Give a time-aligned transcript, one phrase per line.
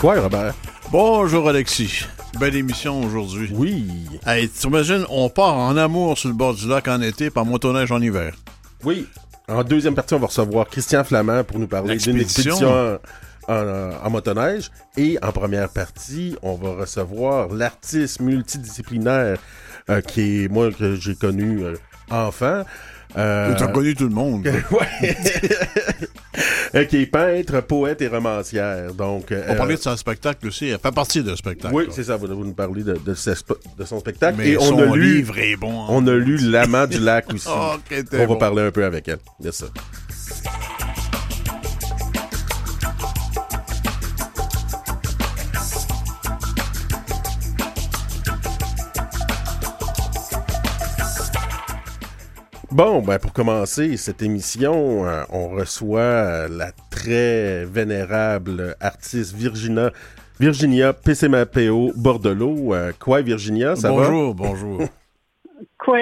[0.00, 0.54] Quoi, Robert?
[0.92, 2.04] Bonjour, Alexis.
[2.38, 3.50] Belle émission aujourd'hui.
[3.52, 3.84] Oui.
[4.24, 7.90] Hey, t'imagines, on part en amour sur le bord du lac en été, par motoneige
[7.90, 8.32] en hiver.
[8.84, 9.08] Oui.
[9.48, 12.98] En deuxième partie, on va recevoir Christian Flamand pour nous parler d'une expédition
[13.48, 13.54] en,
[14.04, 14.70] en, motoneige.
[14.96, 19.38] Et en première partie, on va recevoir l'artiste multidisciplinaire
[19.90, 21.74] euh, qui est, moi, que j'ai connu euh,
[22.08, 22.62] enfant.
[23.16, 24.46] Euh, tu as connu tout le monde.
[24.70, 25.16] ouais.
[26.86, 28.92] qui est peintre, poète et romancière.
[28.92, 30.68] Donc, on parlait de son spectacle aussi.
[30.68, 31.74] Elle fait partie de spectacle.
[31.74, 32.16] Oui, c'est ça.
[32.16, 34.36] Vous, vous nous parler de, de, de, son spectacle.
[34.38, 35.82] Mais et on a lu, livre est bon.
[35.82, 35.86] Hein.
[35.88, 37.48] On a lu L'amant du lac aussi.
[37.50, 37.76] oh,
[38.12, 38.36] on va bon.
[38.36, 39.18] parler un peu avec elle.
[39.40, 39.52] Bien
[52.70, 59.90] Bon, ben pour commencer cette émission, euh, on reçoit euh, la très vénérable artiste Virginia,
[60.38, 62.74] Virginia PCMAPO Bordelot.
[62.74, 64.48] Euh, quoi, Virginia, ça bonjour, va?
[64.48, 64.88] Bonjour, bonjour.
[65.78, 65.98] quoi,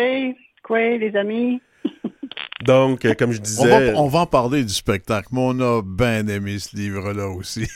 [0.65, 1.61] quoi, les amis?
[2.65, 3.73] Donc, euh, comme je disais...
[3.73, 7.29] On va, on va en parler du spectacle, mais on a bien aimé ce livre-là
[7.29, 7.69] aussi.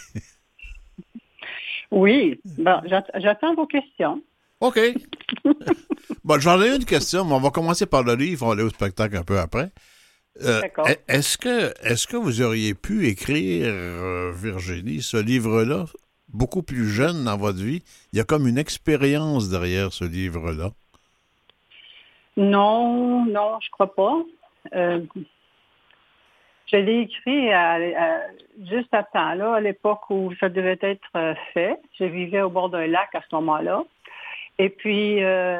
[1.92, 2.80] oui, bon,
[3.14, 4.20] j'attends vos questions.
[4.60, 4.78] OK.
[6.24, 8.62] bon, j'en ai une question, mais on va commencer par le livre, on va aller
[8.62, 9.70] au spectacle un peu après.
[10.42, 10.60] Euh,
[11.08, 15.86] est-ce que, est que vous auriez pu écrire, euh, Virginie, ce livre-là,
[16.28, 17.82] beaucoup plus jeune dans votre vie?
[18.12, 20.70] Il y a comme une expérience derrière ce livre-là.
[22.36, 24.22] Non, non, je crois pas.
[24.74, 25.00] Euh,
[26.66, 28.20] je l'ai écrit à, à,
[28.70, 31.80] juste à temps, là, à l'époque où ça devait être fait.
[31.98, 33.84] Je vivais au bord d'un lac à ce moment-là.
[34.60, 35.58] Et puis, euh,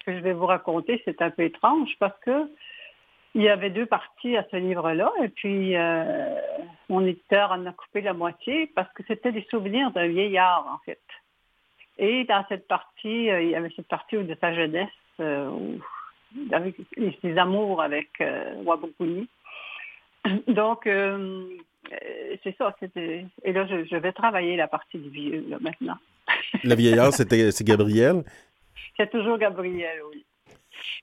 [0.00, 2.50] ce que je vais vous raconter, c'est un peu étrange parce que
[3.36, 5.12] il y avait deux parties à ce livre-là.
[5.22, 6.34] Et puis, euh,
[6.88, 10.78] mon éditeur en a coupé la moitié parce que c'était des souvenirs d'un vieillard, en
[10.84, 11.00] fait.
[11.98, 14.88] Et dans cette partie, euh, il y avait cette partie de sa jeunesse,
[15.20, 15.78] où,
[16.50, 16.74] avec
[17.22, 18.20] ses amours avec
[18.64, 19.28] Wabukuni.
[20.48, 20.80] Donc,
[22.42, 22.74] c'est ça.
[22.96, 25.98] Et là, je, je, vais travailler la partie du vieux, là, maintenant.
[26.64, 28.24] Le vieillard, c'était c'est Gabriel?
[28.96, 30.24] C'est toujours Gabriel, oui.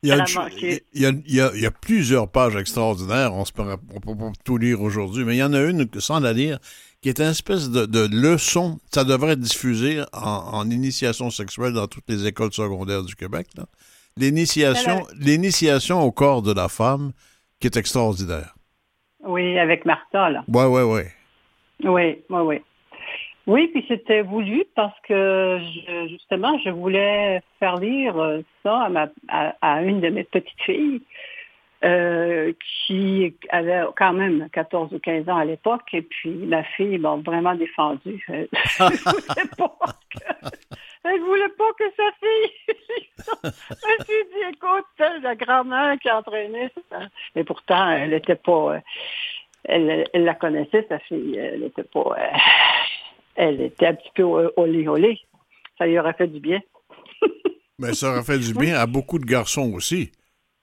[0.03, 0.23] Il y, a,
[0.61, 3.33] il, y a, il, y a, il y, a, plusieurs pages extraordinaires.
[3.33, 6.33] On ne peut pas tout lire aujourd'hui, mais il y en a une, sans la
[6.33, 6.59] lire,
[7.01, 8.77] qui est une espèce de, de leçon.
[8.93, 13.47] Ça devrait être diffusé en, en, initiation sexuelle dans toutes les écoles secondaires du Québec.
[14.17, 17.11] L'initiation, l'initiation au corps de la femme,
[17.59, 18.55] qui est extraordinaire.
[19.25, 20.43] Oui, avec Martha, là.
[20.47, 21.01] Oui, oui, oui.
[21.83, 22.61] Oui, oui, oui.
[23.47, 28.89] Oui, puis c'était voulu parce que je, justement, je voulais faire lire ça
[29.61, 31.01] à, une de mes petites filles
[31.83, 32.53] euh,
[32.87, 35.93] qui avait quand même 14 ou 15 ans à l'époque.
[35.93, 38.25] Et puis ma fille m'a vraiment défendue.
[38.29, 38.47] Elle
[41.05, 42.51] elle voulait pas que sa fille.
[43.43, 47.01] elle s'est dit, écoute, la grand-mère qui entraînait ça.
[47.35, 48.81] Mais pourtant, elle n'était pas.
[49.65, 51.37] Elle, elle, la connaissait, sa fille.
[51.37, 52.15] Elle n'était pas.
[52.17, 52.37] Euh,
[53.35, 54.23] elle était un petit peu
[54.55, 55.19] olé olé.
[55.77, 56.61] Ça lui aurait fait du bien.
[57.79, 60.11] Mais ça aurait fait du bien à beaucoup de garçons aussi.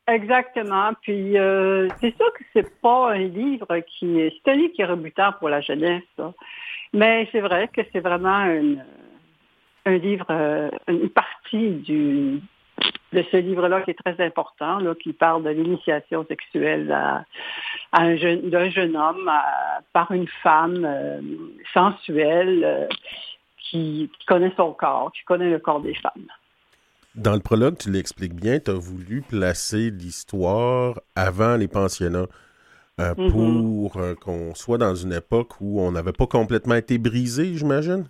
[0.08, 0.90] Exactement.
[1.02, 4.86] Puis euh, c'est sûr que c'est pas un livre qui c'est un livre qui est
[4.86, 6.02] rebutant pour la jeunesse.
[6.16, 6.32] Ça.
[6.92, 8.84] Mais c'est vrai que c'est vraiment une,
[9.86, 12.40] un livre, euh, une partie du
[13.12, 17.24] de ce livre-là qui est très important, là, qui parle de l'initiation sexuelle à,
[17.92, 21.20] à un jeune, d'un jeune homme à, par une femme euh,
[21.74, 22.86] sensuelle euh,
[23.58, 26.26] qui, qui, connaît son corps, qui connaît le corps des femmes.
[27.14, 32.28] Dans le prologue, tu l'expliques bien, tu as voulu placer l'histoire avant les pensionnats.
[33.00, 33.32] Euh, mm -hmm.
[33.32, 33.90] pour
[34.22, 38.04] qu'on soit dans une époque où on n'avait pas complètement été brisé, j'imagine?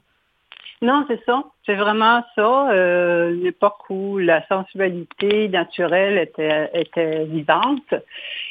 [0.82, 1.44] Non, c'est ça.
[1.64, 2.70] C'est vraiment ça.
[2.72, 7.94] Euh, une époque où la sensualité naturelle était, était vivante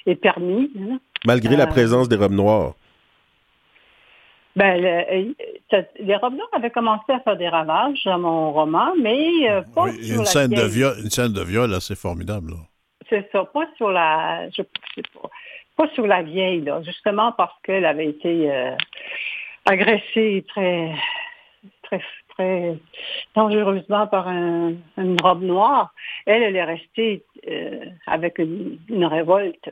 [0.06, 0.70] et permise.
[1.26, 2.74] Malgré euh, la présence des robes noires.
[4.56, 5.34] Ben, le,
[6.00, 9.84] les robes noires avaient commencé à faire des ravages dans mon roman, mais euh, pas
[9.84, 10.64] oui, sur une la scène vieille.
[10.64, 12.54] de viol, Une scène de viol assez formidable.
[13.10, 14.50] C'est ça, pas sur la...
[14.50, 14.62] Je
[14.96, 15.30] sais pas,
[15.76, 18.76] pas sur la vieille, là, justement parce qu'elle avait été euh,
[19.66, 20.94] agressée très
[21.84, 22.02] très
[22.36, 22.78] très
[23.36, 25.94] dangereusement par un, une robe noire.
[26.26, 29.70] Elle, elle est restée euh, avec une, une, révolte.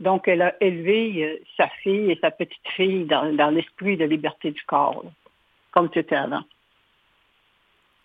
[0.00, 4.04] Donc, elle a élevé euh, sa fille et sa petite fille dans, dans l'esprit de
[4.04, 5.10] liberté du corps, là,
[5.70, 6.42] comme c'était avant.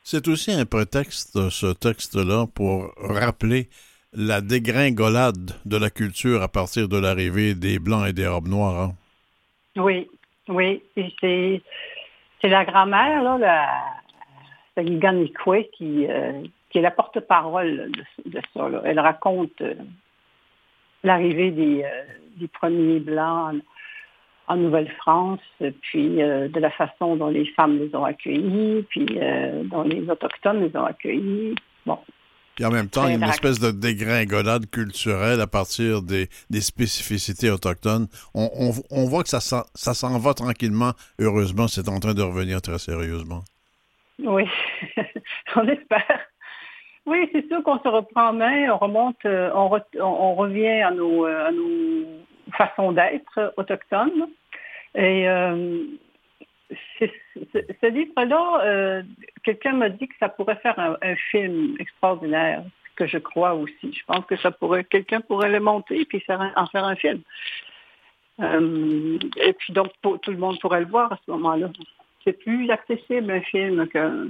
[0.04, 3.68] C'est aussi un prétexte, ce texte-là, pour rappeler
[4.14, 8.82] la dégringolade de la culture à partir de l'arrivée des Blancs et des robes noires.
[8.82, 8.96] Hein?
[9.76, 10.08] Oui,
[10.48, 10.82] oui.
[10.96, 11.62] Et c'est
[12.42, 13.68] C'est la grand-mère, là, la,
[14.76, 17.92] la qui, euh, qui est la porte-parole
[18.26, 18.70] de, ça.
[18.86, 19.74] Elle raconte euh,
[21.04, 22.04] l'arrivée des, euh,
[22.38, 23.56] des, premiers Blancs
[24.48, 25.42] en, Nouvelle-France,
[25.82, 29.20] puis de la façon dont les femmes les ont accueillis, puis
[29.66, 31.54] dont les Autochtones les ont accueillis.
[31.86, 32.00] Bon,
[32.58, 36.28] puis en même temps, il y a une espèce de dégringolade culturelle à partir des,
[36.60, 38.08] spécificités autochtones.
[38.34, 40.94] On, voit que ça, ça s'en va tranquillement.
[41.20, 43.42] Heureusement, c'est en train de revenir très sérieusement.
[44.24, 44.46] Oui,
[45.56, 46.20] on espère.
[47.06, 51.26] Oui, c'est sûr qu'on se reprend en main, on remonte, euh, on, revient à nos,
[51.26, 52.06] à nos
[52.58, 54.30] façons d'être autochtones.
[54.96, 55.86] Et euh,
[57.00, 59.04] ce livre-là, euh,
[59.44, 62.64] quelqu'un m'a dit que ça pourrait faire un, film extraordinaire,
[62.96, 63.94] que je crois aussi.
[63.94, 67.22] Je pense que ça pourrait, quelqu'un pourrait le monter et puis en faire un film.
[68.40, 71.70] Euh, et puis donc tout le monde pourrait le voir à ce moment-là.
[72.24, 74.28] C'est plus accessible un film qu'un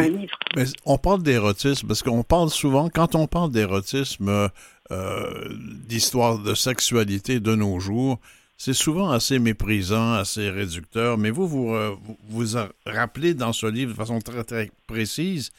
[0.00, 0.38] livre.
[0.56, 4.48] Mais on parle d'érotisme parce qu'on parle souvent, quand on parle d'érotisme,
[4.90, 5.48] euh,
[5.86, 8.18] d'histoire de sexualité de nos jours,
[8.58, 13.96] c'est souvent assez méprisant, assez réducteur, mais vous, vous, euh, rappelez dans ce livre de
[13.96, 15.52] façon très, très précise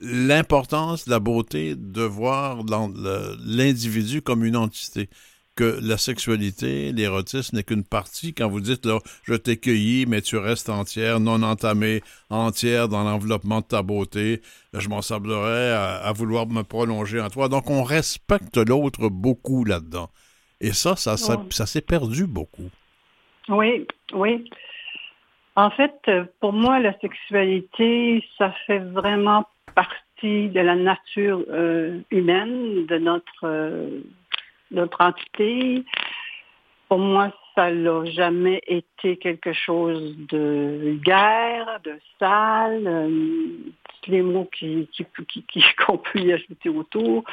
[0.00, 2.64] l'importance, la beauté de voir
[3.44, 5.08] l'individu comme une entité.
[5.56, 8.32] Que la sexualité, l'érotisme n'est qu'une partie.
[8.32, 13.04] Quand vous dites, là, je t'ai cueilli, mais tu restes entière, non entamée, entière dans
[13.04, 14.40] l'enveloppement de ta beauté,
[14.72, 17.48] je m'en sablerais à vouloir me prolonger en toi.
[17.48, 20.08] Donc, on respecte l'autre beaucoup là-dedans.
[20.60, 22.70] Et ça, ça, ça, s'est perdu beaucoup.
[23.48, 24.44] Oui, oui.
[25.56, 25.94] En fait,
[26.40, 33.44] pour moi, la sexualité, ça fait vraiment partie de la nature euh, humaine, de notre,
[33.44, 34.00] euh,
[34.70, 35.84] notre entité.
[36.88, 43.10] Pour moi, ça n'a jamais été quelque chose de vulgaire, de sale, euh,
[44.06, 44.48] les mots
[45.86, 47.24] qu'on peut y ajouter autour.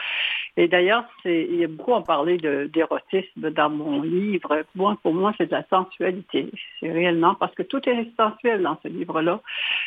[0.57, 4.65] Et d'ailleurs, il y a beaucoup à parler d'érotisme dans mon livre.
[4.75, 6.51] Moi, pour moi, c'est de la sensualité.
[6.81, 9.39] C'est réellement parce que tout est sensuel dans ce livre-là.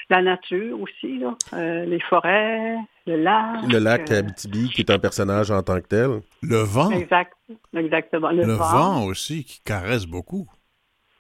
[0.09, 1.23] La nature aussi,
[1.53, 2.77] euh, les forêts,
[3.07, 3.67] le lac.
[3.69, 6.21] Le lac euh, Abitibi, qui est un personnage en tant que tel.
[6.43, 6.91] Le vent.
[6.91, 7.33] Exact,
[7.77, 8.31] exactement.
[8.31, 10.49] Le, vent aussi, qui caresse beaucoup.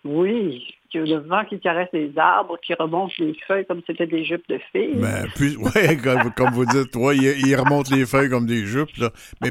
[0.05, 4.49] Oui, le vent qui caresse les arbres, qui remonte les feuilles comme c'était des jupes
[4.49, 4.97] de filles.
[4.97, 5.97] Mais puis, ouais,
[6.37, 8.97] comme, vous dites, ouais, il, remonte les feuilles comme des jupes.
[8.97, 9.11] Là.
[9.43, 9.51] Mais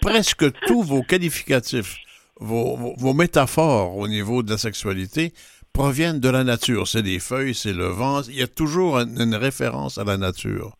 [0.00, 1.96] presque tous vos qualificatifs,
[2.40, 5.32] vos, vos, métaphores au niveau de la sexualité
[5.72, 6.86] proviennent de la nature.
[6.86, 8.22] C'est des feuilles, c'est le vent.
[8.28, 10.76] Il y a toujours une, référence à la nature.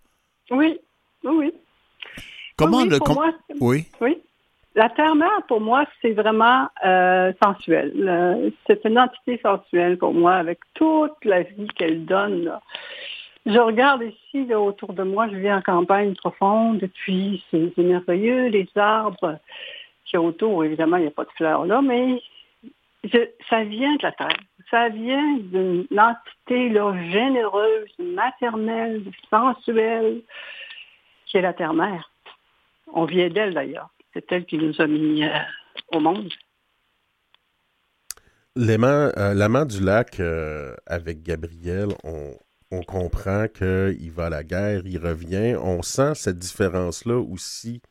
[0.52, 0.78] Oui,
[1.24, 1.52] oui.
[2.56, 2.98] Comment le.
[3.60, 3.86] oui.
[4.00, 4.18] Oui.
[4.74, 7.92] La terre-mère, pour moi, c'est vraiment euh, sensuel.
[7.98, 12.58] Euh, c'est une entité sensuelle pour moi, avec toute la vie qu'elle donne.
[13.44, 18.46] Je regarde ici, autour de moi, je vis en campagne profonde, et puis c'est merveilleux,
[18.46, 19.38] les arbres
[20.04, 22.22] qui sont autour, évidemment, il n'y a pas de fleurs là, mais
[23.50, 24.36] ça vient de la terre.
[24.70, 26.72] Ça vient d'une entité
[27.10, 30.22] généreuse, maternelle, sensuelle,
[31.26, 32.10] qui est la terre-mère.
[32.92, 33.90] On vient d'elle d'ailleurs.
[34.12, 35.30] C'est elle qui nous a mis euh,
[35.92, 36.30] au monde.
[38.58, 42.34] Euh, l'amant du lac euh, avec Gabriel, on,
[42.86, 45.56] comprend qu'il va à la guerre, il revient.
[45.60, 47.82] On sent cette différence-là aussi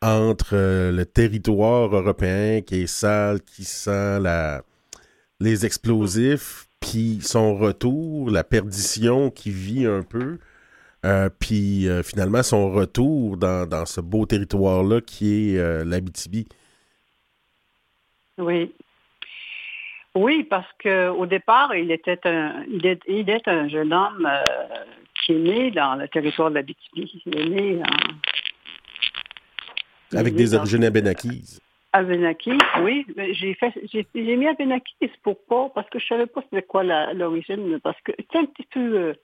[0.00, 4.62] entre le territoire européen qui est sale, qui sent la,
[5.40, 10.38] les explosifs, puis son retour, la perdition qui vit un peu.
[11.04, 16.48] Euh, puis euh, finalement, son retour dans, ce beau territoire-là qui est euh, l'Abitibi.
[18.36, 18.72] Oui.
[20.14, 24.28] Oui, parce qu'au départ, il était un, il est, un jeune homme
[25.14, 27.22] qui est né dans le territoire de l'Abitibi.
[27.26, 27.82] Il est né
[30.12, 31.60] Avec des origines abénaquises.
[31.92, 33.06] Abénakis, oui.
[33.32, 37.80] J'ai fait, j'ai, mis Abénakis pour pas, parce que je savais pas c'était quoi l'origine,
[37.82, 39.14] parce que c'est un petit peu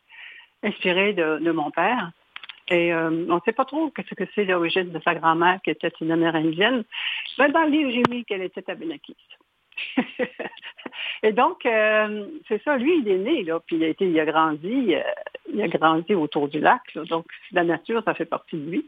[0.62, 2.10] inspiré de, mon père.
[2.68, 5.70] Et euh, on ne sait pas trop ce que c'est l'origine de sa grand-mère, qui
[5.70, 6.84] était une Amérindienne.
[7.38, 9.38] Mais dans le livre, j'ai mis qu'elle était abénakiste.
[11.22, 14.18] Et donc, euh, c'est ça, lui, il est né, là, puis il a, été, il
[14.18, 15.02] a grandi, euh,
[15.52, 18.86] il a grandi autour du lac, donc la nature, ça fait partie de lui.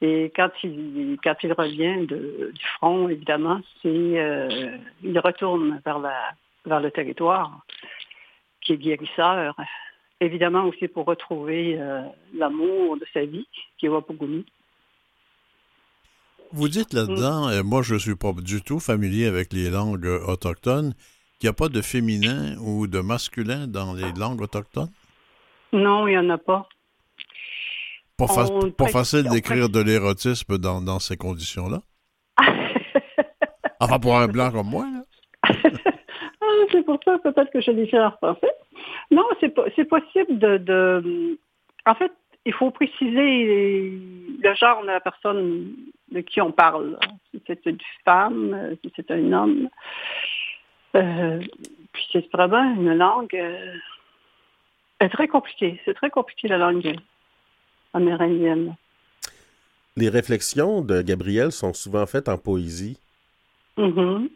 [0.00, 6.32] Et quand il, quand il revient du front, évidemment, c'est, il retourne vers, la,
[6.66, 7.60] vers le territoire
[8.62, 9.54] qui est guérisseur,
[10.22, 12.02] évidemment aussi pour retrouver euh,
[12.34, 13.46] l'amour de sa vie,
[13.78, 14.46] qui est Wapogumi.
[16.52, 17.62] Vous dites là-dedans, mm.
[17.62, 20.92] moi je ne suis pas du tout familier avec les langues autochtones,
[21.38, 24.90] qu'il n'y a pas de féminin ou de masculin dans les langues autochtones?
[25.72, 26.68] Non, il n'y en a pas.
[28.18, 28.26] Pas,
[28.88, 31.80] facile d'écrire de l'érotisme dans, ces conditions-là?
[33.80, 35.54] enfin, pour un blanc comme moi, là.
[36.44, 38.50] Ah, c'est pour ça peut-être que je l'écris en français.
[39.10, 41.38] Non, c'est possible de, de...
[41.86, 42.12] En fait,
[42.44, 43.90] il faut préciser
[44.42, 45.74] le genre de la personne
[46.10, 46.98] de qui on parle.
[47.30, 49.68] Si c'est une femme, si c'est un homme.
[50.96, 51.40] Euh,
[51.92, 55.80] puis c'est vraiment une langue euh, très compliquée.
[55.84, 56.96] C'est très compliqué la langue
[57.94, 58.76] amérindienne.
[59.96, 62.98] Les réflexions de Gabriel sont souvent faites en poésie.
[63.76, 64.30] Mm-hmm.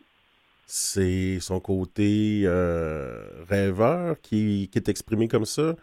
[0.67, 5.75] C'est son côté euh, rêveur qui, qui, est exprimé comme ça.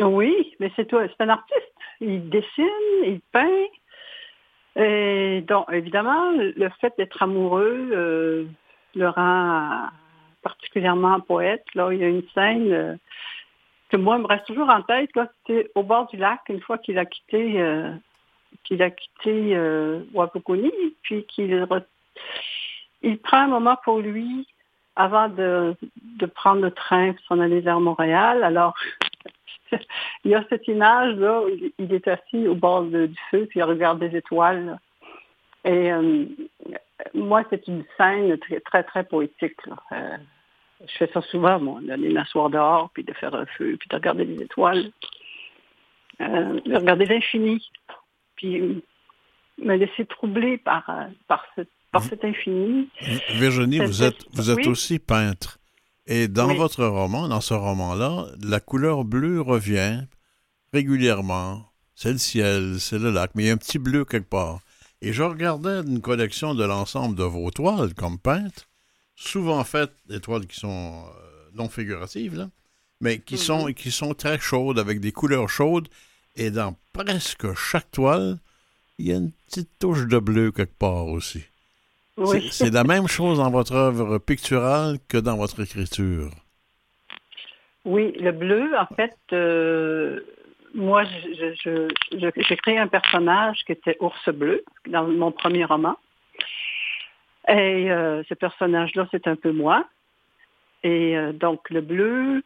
[0.00, 1.72] Oui, mais c'est c'est un artiste.
[2.00, 2.64] Il dessine,
[3.04, 3.66] il peint.
[4.76, 8.44] Et donc, évidemment, le fait d'être amoureux euh,
[8.96, 9.88] le rend
[10.42, 11.64] particulièrement poète.
[11.74, 12.96] Là, il y a une scène euh,
[13.90, 15.10] que moi me reste toujours en tête.
[15.46, 17.92] C'était au bord du lac, une fois qu'il a quitté euh,
[18.64, 19.58] qu'il a quitté
[20.12, 20.72] Wapukuni,
[21.02, 21.66] puis qu'il
[23.02, 24.46] il prend un moment pour lui
[24.96, 25.74] avant de,
[26.18, 28.44] de prendre le train pour s'en aller vers Montréal.
[28.44, 28.74] Alors,
[30.24, 31.42] il y a cette image-là,
[31.78, 34.78] il, est assis au bord du feu, puis il regarde des étoiles.
[35.64, 36.26] Et euh,
[37.14, 39.56] moi, c'est une scène très, très, très poétique.
[39.92, 40.16] Euh,
[40.86, 43.96] je fais ça souvent, moi, d'aller m'asseoir dehors, puis de faire un feu, puis de
[43.96, 44.90] regarder les étoiles,
[46.20, 47.66] euh, de regarder l'infini,
[48.36, 48.82] puis
[49.58, 50.84] me laisser troubler par,
[51.28, 51.46] par,
[51.92, 52.88] par cet infini.
[53.30, 55.58] Virginie, vous êtes, vous êtes aussi peintre.
[56.06, 60.04] Et dans votre roman, dans ce roman-là, la couleur bleue revient
[60.72, 61.64] régulièrement.
[61.94, 64.60] C'est le ciel, c'est le lac, mais il y a un petit bleu quelque part.
[65.00, 68.68] Et je regardais une collection de l'ensemble de vos toiles comme peintre,
[69.14, 72.50] souvent faites des toiles qui sont euh, non figuratives, là,
[73.00, 73.74] mais qui, sont, mhm.
[73.74, 75.88] qui sont très chaudes, avec des couleurs chaudes.
[76.36, 78.38] Et dans presque chaque toile,
[78.98, 81.44] il y a une petite touche de bleu quelque part aussi.
[82.50, 86.30] C'est la même chose dans votre œuvre picturale que dans votre écriture.
[87.84, 90.20] Oui, le bleu, en fait, euh,
[90.74, 95.96] moi, j'ai créé un personnage qui était ours bleu dans mon premier roman.
[97.48, 99.84] Et euh, ce personnage-là, c'est un peu moi.
[100.82, 102.42] Et euh, donc, le bleu,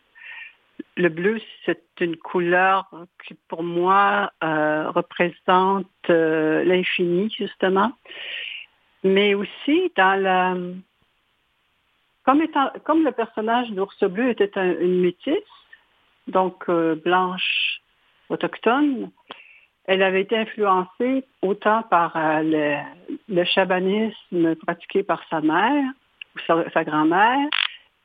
[0.97, 2.91] le bleu, c'est une couleur
[3.27, 7.93] qui, pour moi, représente l'infini, justement
[9.05, 10.57] mais aussi dans la...
[12.25, 15.35] Comme, le personnage d'Ours Bleu était une métisse,
[16.27, 17.81] donc euh, blanche
[18.29, 19.11] autochtone,
[19.87, 22.77] elle avait été influencée autant par euh, le,
[23.35, 25.85] le, chabanisme pratiqué par sa mère
[26.37, 27.49] ou sa, grand-mère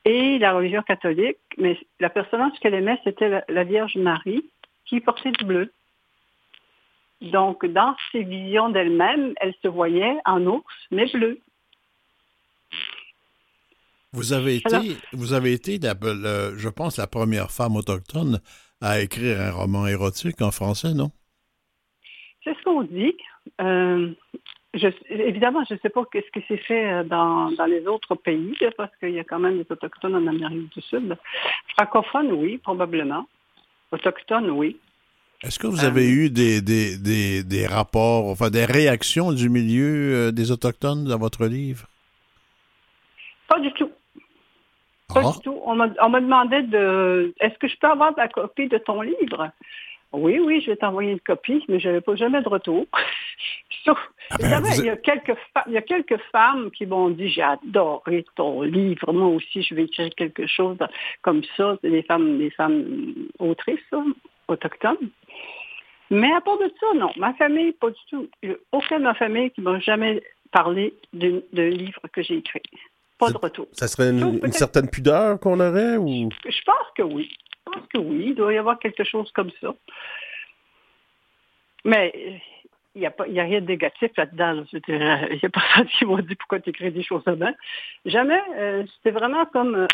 [0.06, 4.50] et la religion catholique, mais la personnage qu'elle aimait, c'était la Vierge Marie
[4.86, 5.74] qui portait du bleu.
[7.24, 11.40] Donc, dans ses visions d'elle-même, elle se voyait en ours, mais bleu.
[14.12, 18.40] Vous avez été, vous avez été je pense, la première femme autochtone
[18.82, 21.12] à écrire un roman érotique en français, non?
[22.44, 23.16] C'est ce qu'on dit.
[23.62, 24.12] Euh,
[25.10, 28.92] évidemment, je ne sais pas ce qui s'est fait euh, dans, les autres pays, parce
[28.98, 31.18] qu'il y a quand même des autochtones en Amérique du Sud.
[31.78, 33.26] Francophone, oui, probablement.
[33.92, 34.78] Autochtone, oui.
[35.44, 40.32] Est-ce que vous avez eu des, des, des, rapports, enfin des réactions du milieu euh,
[40.32, 41.86] des Autochtones dans votre livre?
[43.50, 43.92] Pas du tout.
[45.14, 45.32] Pas ah.
[45.34, 45.60] du tout.
[45.66, 49.52] On me demandait de est-ce que je peux avoir la copie de ton livre?
[50.14, 52.86] Oui, oui, je vais t'envoyer une copie, mais je n'avais pas jamais de retour.
[53.84, 53.98] Sauf,
[54.30, 55.36] ah ben, il, y a quelques
[55.68, 59.76] il y a quelques femmes qui m'ont dit j'ai adoré ton livre, moi aussi je
[59.76, 60.78] vais écrire quelque chose
[61.22, 61.76] comme ça.
[61.82, 62.86] C'est des femmes, des femmes
[63.40, 63.82] autrices,
[64.48, 65.10] autochtones.
[66.10, 67.12] Mais à part de ça, non.
[67.18, 68.30] Ma famille, pas du tout.
[68.72, 70.22] Aucun de ma famille qui m'a jamais
[70.52, 72.62] parlé d'un livre que j'ai écrit.
[73.18, 73.68] Pas de retour.
[73.72, 76.30] Ça serait une, certaine pudeur qu'on aurait ou?
[76.46, 77.32] Je pense que oui.
[77.66, 78.26] Je pense que oui.
[78.28, 79.74] Il doit y avoir quelque chose comme ça.
[81.86, 82.42] Mais
[82.96, 84.64] il n'y a, a rien de négatif là-dedans.
[84.72, 87.54] Il n'y a personne qui m'a dit pourquoi tu écris des choses là
[88.06, 88.42] Jamais.
[88.56, 89.88] Euh, c'était vraiment comme, euh,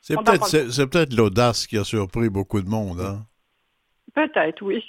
[0.00, 3.00] C'est peut-être peut l'audace qui a surpris beaucoup de monde.
[3.00, 3.26] Hein?
[4.14, 4.84] Peut-être, oui.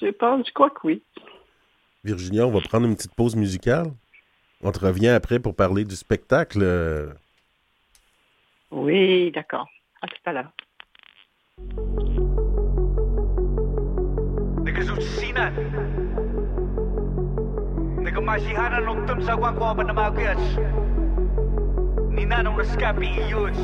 [0.00, 1.02] Je pense, je crois que oui.
[2.04, 3.92] Virginia, on va prendre une petite pause musicale.
[4.62, 7.14] On te revient après pour parler du spectacle.
[8.70, 9.68] Oui, d'accord.
[10.02, 10.52] À tout à l'heure.
[23.06, 23.54] Huge.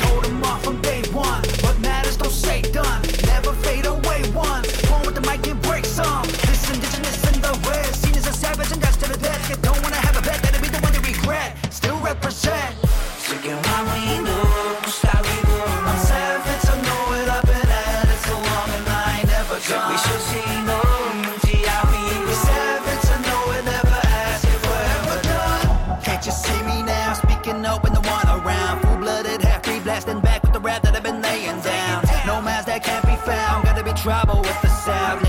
[0.00, 3.02] Told them off from day one, what matters don't say done.
[3.26, 4.64] Never fade away one.
[4.90, 6.24] One with the mic and break some.
[6.48, 9.62] This indigenous in the west, seen as a savage and to death.
[9.62, 10.22] Don't wanna have a
[10.60, 11.56] be the one to regret.
[11.72, 12.83] Still represent.
[34.04, 35.24] Trouble with the sound.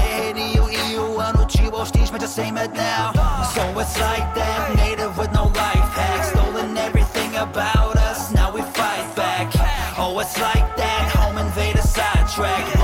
[2.73, 3.11] Now.
[3.53, 8.61] So it's like that, native with no life hacks, stolen everything about us, now we
[8.61, 9.51] fight back.
[9.97, 12.74] Oh, it's like that, home invader sidetrack,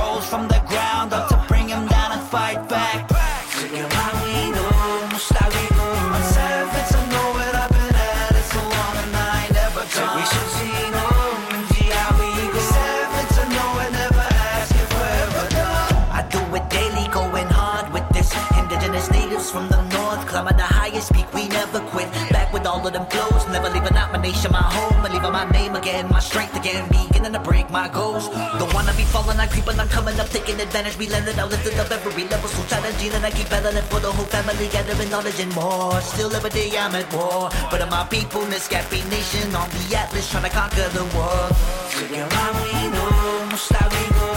[24.32, 27.88] nation, my home, and leaving my name again, my strength again, beginning to break my
[27.90, 28.30] goals.
[28.60, 31.50] Don't wanna be falling, I creep, and I'm coming up, taking advantage, we landed out,
[31.50, 35.10] lifted up every level, so challenging, and I keep battling for the whole family, gathering
[35.10, 36.00] knowledge and more.
[36.02, 40.30] Still every day I'm at war, but my people, this Scappy nation, on the atlas,
[40.32, 41.52] trying to conquer the world.
[41.92, 44.31] I'm savage,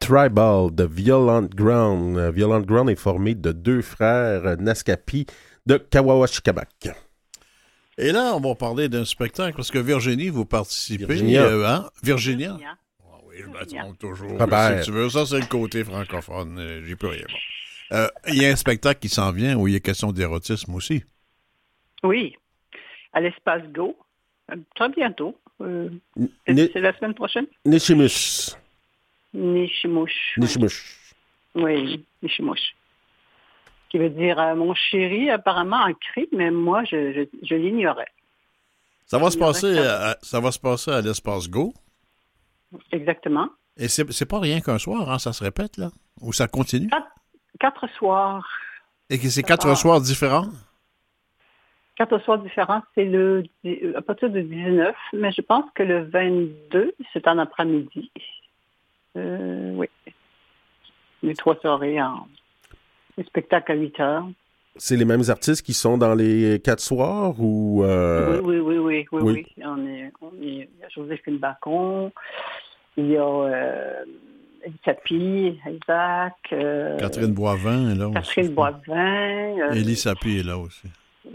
[0.00, 2.18] Tribal de Violent Ground.
[2.34, 5.26] Violent Ground est formé de deux frères Naskapi
[5.64, 6.88] de Kawawashikamak.
[7.98, 11.06] Et là, on va parler d'un spectacle parce que Virginie, vous participez.
[11.06, 11.44] Virginia.
[11.44, 11.90] euh, hein?
[12.02, 12.56] Virginia?
[13.00, 14.38] Ah oui, je me toujours.
[14.80, 16.58] Si tu veux, ça, c'est le côté francophone.
[16.58, 17.24] Euh, J'y peux rien.
[17.26, 17.55] Bon.
[17.92, 20.74] Euh, Il y a un spectacle qui s'en vient où il y a question d'érotisme
[20.74, 21.04] aussi.
[22.02, 22.36] Oui,
[23.12, 23.96] à l'espace Go,
[24.74, 25.38] très bientôt.
[25.60, 25.88] Euh,
[26.46, 27.46] c'est la semaine prochaine?
[27.64, 28.50] Nishimush.
[29.32, 30.34] Nishimush.
[30.36, 30.42] oui.
[30.42, 31.14] Nishimush.
[31.54, 32.74] Oui, Nishimush.
[33.88, 38.08] Qui veut dire euh, mon chéri, apparemment en cri, mais moi, je, je, je l'ignorais.
[39.06, 40.10] Ça va, se passer ça.
[40.10, 41.72] à, ça va se passer à l'espace Go?
[42.90, 43.48] Exactement.
[43.78, 45.90] Et c'est pas rien qu'un soir, hein, ça se répète, là?
[46.20, 46.90] Ou ça continue?
[47.58, 48.46] Quatre soirs.
[49.10, 50.48] Et que c'est quatre soirs différents?
[51.96, 53.44] Quatre soirs différents, c'est le
[53.94, 58.10] à partir du 19, mais je pense que le 22, c'est en après-midi.
[59.16, 59.88] Euh, oui.
[61.22, 62.26] Les trois soirées en
[63.16, 64.26] le spectacle à 8 heures.
[64.76, 67.82] C'est les mêmes artistes qui sont dans les quatre soirs ou.
[67.82, 69.46] euh, Oui, oui, oui, oui, oui, oui.
[69.56, 69.64] oui.
[69.64, 72.10] On est, on est, il y a Joséphine Bacon,
[72.98, 74.04] il y a euh,
[74.84, 78.54] Sapi, Isaac, euh, Catherine Boivin est là Catherine aussi.
[78.54, 79.58] Boivin.
[79.60, 80.88] euh, Élie Sapi est là aussi.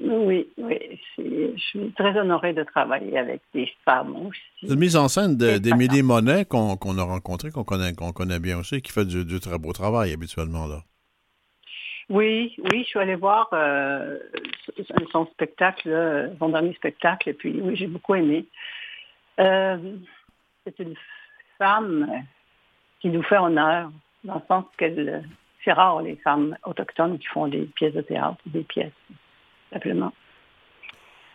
[0.04, 0.78] oui, oui.
[1.18, 4.40] Je suis très honorée de travailler avec des femmes aussi.
[4.62, 8.58] C'est une mise en scène d'Émilie Monet qu'on a rencontrée, qu'on connaît, qu'on connaît bien
[8.60, 10.68] aussi, qui fait du, du très beau travail habituellement.
[10.68, 10.84] là.
[12.10, 14.18] Oui, oui, je suis allée voir euh,
[15.14, 18.46] son- spectacle, son dernier spectacle, et puis oui, j'ai beaucoup aimé.
[19.40, 19.78] Euh,
[20.66, 20.96] c'est une
[21.58, 22.08] femme
[23.02, 23.92] qui nous fait honneur,
[24.24, 25.24] dans le sens qu'elle,
[25.64, 28.92] c'est rare les femmes autochtones qui font des pièces de théâtre, des pièces,
[29.74, 30.14] simplement.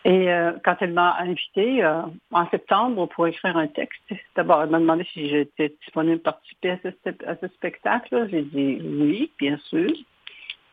[0.05, 2.01] Et euh, quand elle m'a invitée euh,
[2.31, 4.01] en septembre pour écrire un texte,
[4.35, 8.27] d'abord elle m'a demandé si j'étais disponible participer à ce, à ce spectacle.
[8.31, 9.91] J'ai dit oui, bien sûr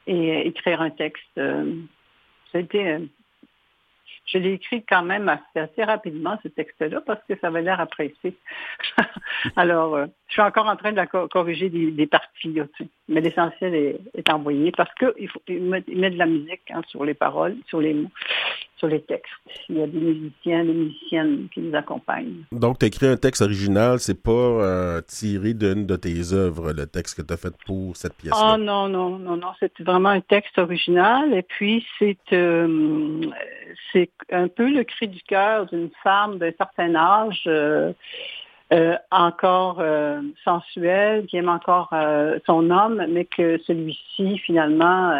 [0.07, 1.39] et euh, écrire un texte.
[1.39, 1.75] euh,
[2.53, 3.07] C'était, euh,
[4.27, 8.35] je l'ai écrit quand même assez, rapidement, ce texte-là, parce que ça avait l'air apprécié.
[9.57, 12.65] Alors, euh, je suis encore en train de la co- corriger des, parties, là,
[13.09, 13.75] mais l'essentiel
[14.15, 17.57] est, envoyé, parce qu'il il met, il met de la musique hein, sur les paroles,
[17.67, 18.11] sur les mots,
[18.85, 19.33] sur les textes.
[19.69, 22.45] Il y a des musiciens, des musiciennes qui nous accompagnent.
[22.53, 26.73] Donc, tu as écrit un texte original, c'est pas euh, tiré d'une de tes œuvres,
[26.73, 28.55] le texte que tu as fait pour cette pièce-là?
[28.55, 33.21] Oh non, non, non, non, c'est vraiment un texte original et puis c'est euh,
[33.93, 37.93] c'est un peu le cri du cœur d'une femme d'un certain âge euh,
[38.73, 45.13] euh, encore euh, sensuel, qui aime encore euh, son homme, mais que celui-ci, finalement,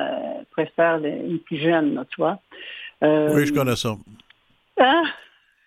[0.51, 2.39] préfère les, une plus jeune, tu vois.
[3.03, 3.97] Oui, je connais ça.
[4.79, 5.05] Hein?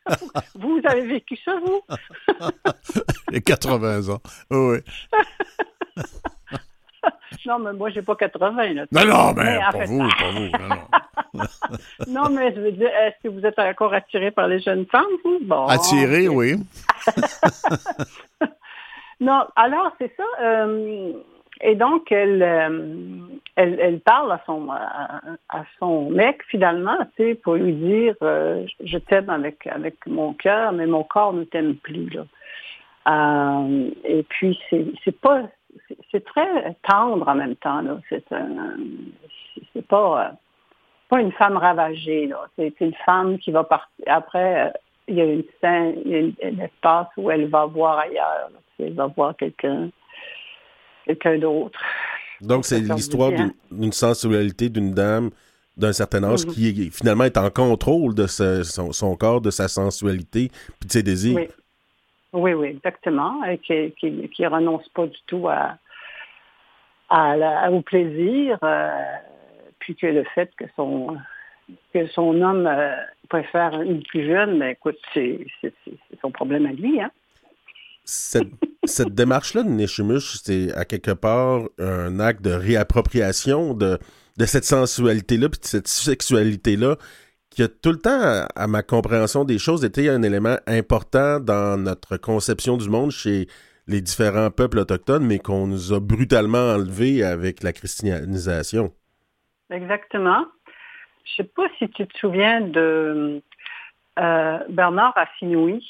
[0.55, 1.81] vous avez vécu ça, vous?
[3.31, 4.79] Les 80 ans, oui.
[7.45, 8.73] non, mais moi, j'ai pas 80.
[8.73, 10.49] Là, non, non, mais, pas, vous, pas vous,
[12.07, 15.05] non, mais je veux dire, est-ce que vous êtes encore attiré par les jeunes femmes,
[15.23, 15.39] vous?
[15.41, 16.55] Bon, attiré, oui.
[19.19, 20.23] non, alors, c'est ça.
[20.41, 21.13] Euh,
[21.61, 22.99] et donc, elle, euh,
[23.55, 28.65] elle, elle, parle à son, à, son mec, finalement, tu sais, pour lui dire euh,
[28.83, 32.09] Je t'aime avec, avec mon cœur, mais mon corps ne t'aime plus.
[32.09, 33.65] Là.
[34.03, 35.43] et puis, c'est pas.
[36.11, 37.83] C'est très tendre en même temps.
[38.09, 38.23] C'est
[39.73, 40.33] c'est pas
[41.09, 42.29] pas une femme ravagée.
[42.55, 44.05] C'est une femme qui va partir.
[44.07, 44.71] Après, euh,
[45.07, 48.49] il y a une scène, il y a un espace où elle va voir ailleurs.
[48.79, 49.89] Elle va voir quelqu'un
[51.07, 51.79] quelqu'un d'autre.
[52.41, 53.31] Donc, c'est l'histoire
[53.71, 55.31] d'une sensualité d'une dame
[55.75, 56.53] d'un certain âge mm-hmm.
[56.53, 61.37] qui finalement est en contrôle de son, corps, de sa sensualité, puis de ses désirs.
[61.37, 61.47] Oui,
[62.33, 63.43] oui, oui exactement.
[63.45, 63.93] Et qui,
[64.29, 65.77] qui, renonce pas du tout à,
[67.09, 68.57] à, au plaisir.
[68.63, 68.89] Euh,
[69.79, 71.17] puis que le fait que son
[71.93, 72.95] que son homme euh,
[73.29, 75.45] préfère une plus jeune, mais ben, écoute, c'est
[76.21, 77.11] son problème à lui, hein.
[78.09, 78.47] Cette,
[78.85, 83.99] cette démarche-là de Neshimush, c'est à quelque part un acte de réappropriation de,
[84.37, 86.95] de cette sensualité-là, puis de cette sexualité-là,
[87.49, 91.77] qui a tout le temps, à, ma compréhension des choses, été un élément important dans
[91.77, 93.47] notre conception du monde chez
[93.87, 98.93] les différents peuples autochtones, mais qu'on nous a brutalement enlevé avec la christianisation.
[99.69, 100.45] Exactement.
[101.25, 103.41] Je ne sais pas si tu te souviens de
[104.19, 105.83] euh, Bernard Raffinoui,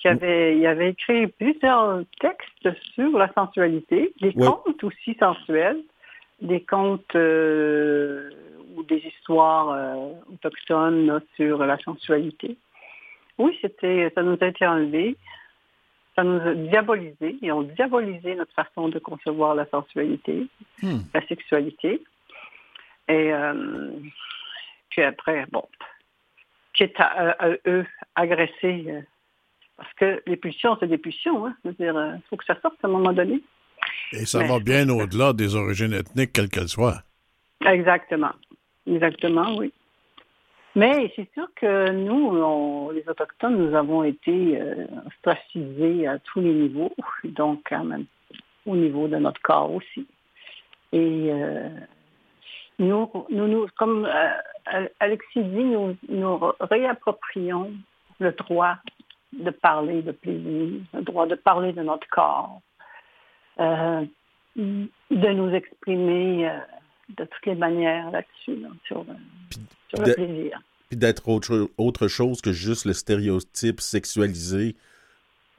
[0.00, 5.80] qui avait, il avait écrit plusieurs textes sur la sensualité, des contes aussi sensuels,
[6.40, 8.30] des contes euh,
[8.74, 12.56] ou des histoires euh, autochtones sur la sensualité.
[13.36, 15.16] Oui, c'était, ça nous a été enlevé,
[16.16, 20.46] ça nous a diabolisé, ils ont diabolisé notre façon de concevoir la sensualité,
[20.82, 20.98] hmm.
[21.12, 22.02] la sexualité.
[23.08, 23.90] Et euh,
[24.88, 25.64] puis après, bon,
[26.74, 29.00] quitte à, eux agresser, euh,
[29.80, 31.46] parce que les pulsions, c'est des pulsions.
[31.46, 33.42] Hein, il euh, faut que ça sorte à un moment donné.
[34.12, 37.02] Et ça va bien au-delà des origines ethniques, quelles qu'elles soient.
[37.64, 38.32] Exactement.
[38.86, 39.72] Exactement, oui.
[40.76, 44.60] Mais c'est sûr que nous, les Autochtones, nous avons été
[45.06, 46.92] ostracisés à tous les niveaux,
[47.24, 48.04] donc quand même
[48.66, 50.06] au niveau de notre corps aussi.
[50.92, 51.30] Et
[52.80, 57.72] nous, nous, comme euh, Alexis dit, nous, nous réapproprions
[58.18, 58.76] le droit
[59.32, 62.60] de parler de plaisir, le droit de parler de notre corps,
[63.60, 64.04] euh,
[64.56, 66.58] de nous exprimer euh,
[67.16, 69.04] de toutes les manières là-dessus, sur,
[69.98, 70.60] le plaisir.
[70.88, 74.76] Puis d'être autre, autre chose que juste le stéréotype sexualisé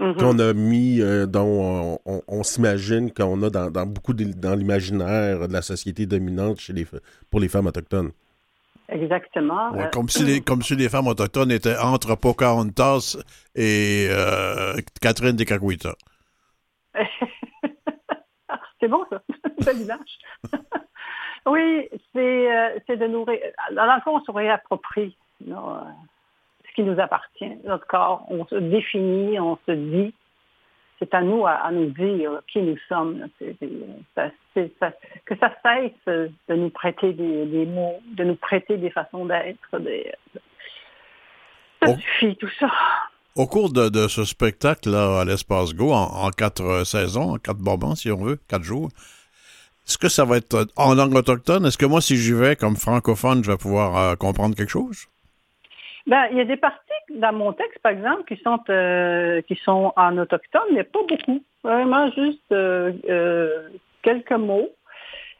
[0.01, 0.17] Mm-hmm.
[0.17, 5.61] qu'on a mis, euh, dont on, s'imagine qu'on a dans, beaucoup dans l'imaginaire de la
[5.61, 6.87] société dominante chez les,
[7.29, 8.11] pour les femmes autochtones.
[8.89, 9.73] Exactement.
[9.75, 13.17] Euh, comme, si les, comme si les femmes autochtones étaient entre Pocahontas
[13.55, 15.95] et euh, Catherine de Cacuita.
[18.79, 19.21] c'est bon, ça.
[19.65, 20.19] Belle image.
[21.45, 23.25] oui, c'est de nous...
[23.25, 25.15] Dans le fond, on se réapproprie
[26.75, 28.25] qui nous appartient, notre corps.
[28.29, 30.13] On se définit, on se dit.
[31.01, 33.27] C'est à nous à, nous dire qui nous sommes.
[33.39, 39.81] que ça cesse de nous prêter des, mots, de nous prêter des façons d'être.
[41.81, 42.69] Ça suffit, tout ça.
[43.35, 48.11] Au cours de, ce spectacle-là à l'Espace Go, en, quatre saisons, en quatre bonbons, si
[48.11, 48.89] on veut, quatre jours,
[49.87, 51.65] est-ce que ça va être en langue autochtone?
[51.65, 55.07] Est-ce que moi, si j'y vais comme francophone, je vais pouvoir euh, comprendre quelque chose?
[56.07, 56.79] Ben, il y a des parties
[57.11, 61.43] dans mon texte, par exemple, qui sont euh, qui sont en autochtone, mais pas beaucoup.
[61.63, 63.69] Vraiment juste euh, euh,
[64.01, 64.69] quelques mots.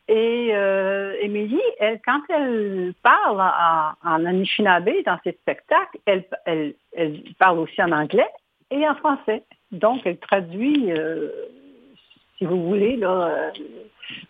[0.08, 0.50] Et
[1.22, 7.60] Émilie, elle, quand elle parle en, en Anishinaabe dans ses spectacles, elle, elle, elle, parle
[7.60, 8.28] aussi en anglais
[8.72, 9.44] et en français.
[9.72, 10.92] Donc, elle traduit,
[12.38, 13.54] si vous voulez, là,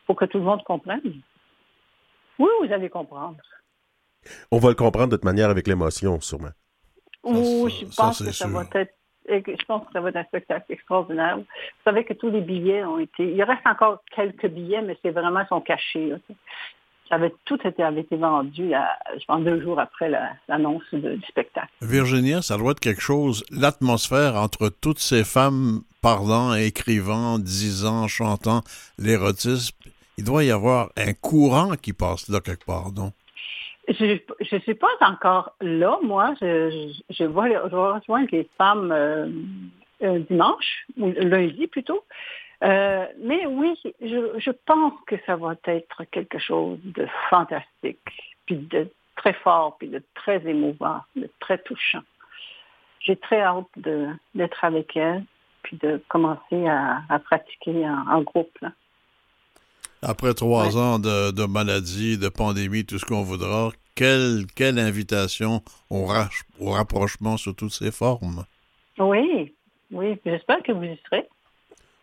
[0.05, 1.01] pour que tout le monde comprenne.
[2.37, 3.37] Oui, vous allez comprendre.
[4.51, 6.51] On va le comprendre de toute manière avec l'émotion, sûrement.
[7.23, 8.93] Oui, je pense que ça va être
[9.29, 11.37] je pense que ça va être un spectacle extraordinaire.
[11.37, 11.45] Vous
[11.85, 13.31] savez que tous les billets ont été.
[13.31, 16.13] Il reste encore quelques billets, mais c'est vraiment son cachet.
[17.07, 18.71] Ça avait tout été, avait été vendu,
[19.19, 20.09] je pense, deux jours après
[20.47, 21.69] l'annonce du spectacle.
[21.81, 28.61] Virginia, ça doit être quelque chose, l'atmosphère entre toutes ces femmes parlant, écrivant, disant, chantant
[28.97, 29.77] l'érotisme.
[30.17, 33.11] Il doit y avoir un courant qui passe là quelque part, non?
[33.87, 36.33] Je ne suis pas encore là, moi.
[36.39, 42.03] Je, je, vois, je rejoindre les femmes euh, dimanche, ou lundi plutôt.
[42.63, 47.99] Euh, mais oui, je, je, pense que ça va être quelque chose de fantastique,
[48.45, 52.03] puis de très fort, puis de très émouvant, de très touchant.
[52.99, 53.65] J'ai très hâte
[54.35, 55.23] d'être avec elle,
[55.63, 58.57] puis de commencer à, pratiquer en, groupe.
[60.01, 65.61] Après trois ans de, de, maladie, de pandémie, tout ce qu'on voudra, quelle, quelle invitation
[65.89, 66.07] au,
[66.59, 68.45] au rapprochement sous toutes ses formes?
[68.97, 69.53] Oui,
[69.91, 71.27] oui, j'espère que vous y serez.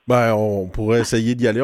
[0.09, 1.61] Ben, on pourrait essayer d'y aller.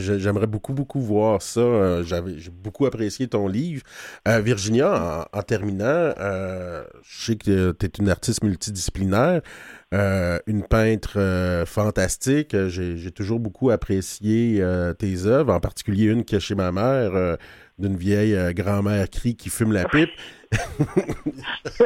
[0.00, 1.60] J'aimerais beaucoup, beaucoup voir ça.
[1.60, 3.84] Euh, j'ai beaucoup apprécié ton livre.
[4.26, 5.84] Euh, Virginia, en, terminant,
[6.18, 9.42] euh, je sais que tu es une artiste multidisciplinaire,
[9.92, 12.56] une peintre fantastique.
[12.66, 14.60] J'ai toujours beaucoup apprécié
[14.98, 17.36] tes œuvres, en particulier une qui est chez ma mère,
[17.78, 20.10] d'une vieille grand-mère crie qui fume la pipe.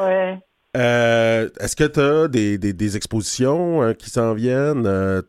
[0.00, 0.38] ouais.
[0.76, 4.86] Euh, est-ce que tu as des, des, expositions euh, qui s'en viennent?
[4.86, 5.22] Euh,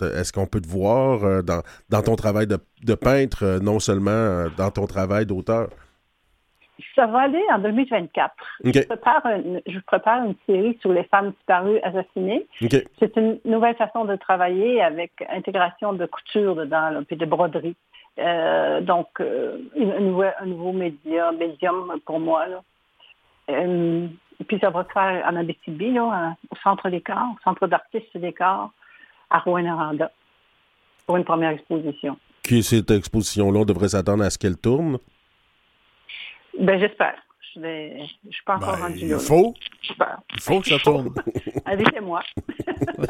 [0.00, 4.70] est-ce qu'on peut te voir dans, dans, ton travail de, de peintre, non seulement dans
[4.70, 5.68] ton travail d'auteur?
[6.96, 8.32] Ça va aller en 2024.
[8.64, 12.46] Je, prépare une, je, prépare une, série sur les femmes disparues assassinées.
[12.98, 17.76] C'est une nouvelle façon de travailler avec intégration de couture dedans, puis de broderie.
[18.16, 22.46] donc, un, nouveau, un nouveau média, médium pour moi.
[22.48, 22.62] Là.
[24.40, 28.16] Et puis ça va se faire en Abitibi, au centre des corps, au centre d'artistes
[28.16, 28.70] des corps,
[29.30, 30.10] à Rouen-Noranda,
[31.06, 32.18] pour une première exposition.
[32.42, 33.64] Qui cette exposition-là?
[33.64, 34.98] Devrait s'attendre à ce qu'elle tourne?
[36.58, 37.14] Ben j'espère.
[37.54, 39.16] Je ne suis pas encore ben, rendu là.
[39.20, 39.54] Il faut.
[40.34, 41.14] Il faut que ça tourne.
[41.66, 42.22] Invitez-moi.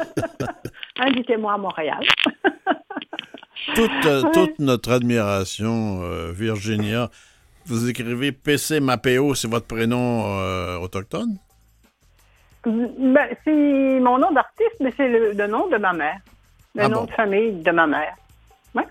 [0.99, 2.03] Invitez-moi à Montréal.
[3.73, 7.09] toute, euh, toute, notre admiration, euh, Virginia.
[7.67, 11.37] Vous écrivez PC Mapeo, c'est votre prénom euh, autochtone?
[12.65, 16.17] Ben, c'est mon nom d'artiste, mais c'est le, nom de ma mère.
[16.75, 18.15] Le ah nom de famille de ma mère.
[18.73, 18.83] Ouais.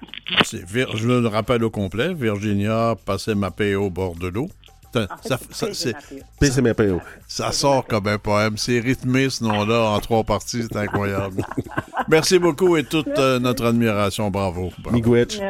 [0.43, 4.49] je le rappelle au complet, Virginia Passé Mapeo Bordelot.
[4.93, 7.01] Ça, ça, Mapeo.
[7.27, 8.57] ça sort comme un poème.
[8.57, 11.45] C'est rythmé ce nom-là en trois parties, c'est incroyable.
[12.09, 14.31] Merci beaucoup et toute euh, notre admiration.
[14.31, 14.73] Bravo.
[14.79, 15.13] Bravo.
[15.13, 15.41] Merci.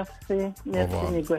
[0.64, 1.34] Merci,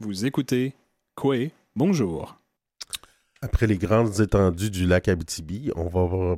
[0.00, 0.24] Miigwech.
[0.24, 0.74] écoutez
[1.14, 2.36] Koué, bonjour.
[3.40, 6.36] Après les grandes étendues du lac Abitibi, on va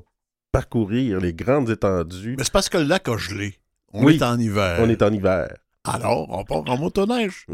[0.53, 2.35] parcourir les grandes étendues.
[2.37, 3.55] Mais c'est parce que le lac a gelé.
[3.93, 4.79] On est en hiver.
[4.81, 5.57] On est en hiver.
[5.85, 7.47] Alors, on part en motoneige.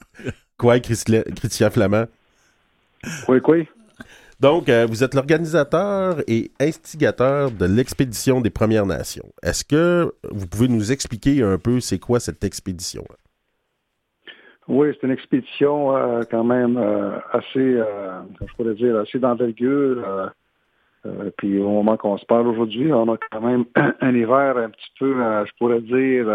[0.58, 2.06] quoi, Christian Flamand?
[3.28, 3.58] Oui, quoi?
[4.40, 9.32] Donc, euh, vous êtes l'organisateur et instigateur de l'expédition des Premières Nations.
[9.42, 13.16] Est-ce que vous pouvez nous expliquer un peu c'est quoi cette expédition-là?
[14.68, 20.32] Oui, c'est une expédition euh, quand même euh, assez, euh, je pourrais dire, assez d'envergure.
[21.38, 23.64] puis au moment qu'on se parle aujourd'hui, on a quand même
[24.00, 25.14] un hiver un petit peu,
[25.46, 26.28] je pourrais dire,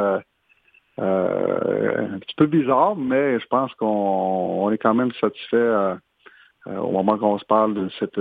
[0.98, 5.98] un petit peu bizarre, mais je pense qu'on est quand même satisfait
[6.68, 8.20] au moment qu'on se parle de cette,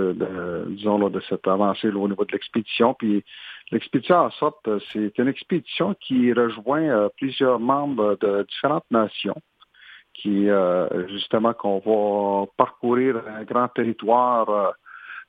[0.71, 2.95] disons, là, de cette avancée au niveau de l'expédition.
[2.95, 3.25] Puis
[3.71, 9.41] l'expédition en sorte, c'est une expédition qui rejoint plusieurs membres de différentes nations
[10.21, 14.71] qui euh, justement qu'on va parcourir un grand territoire, euh,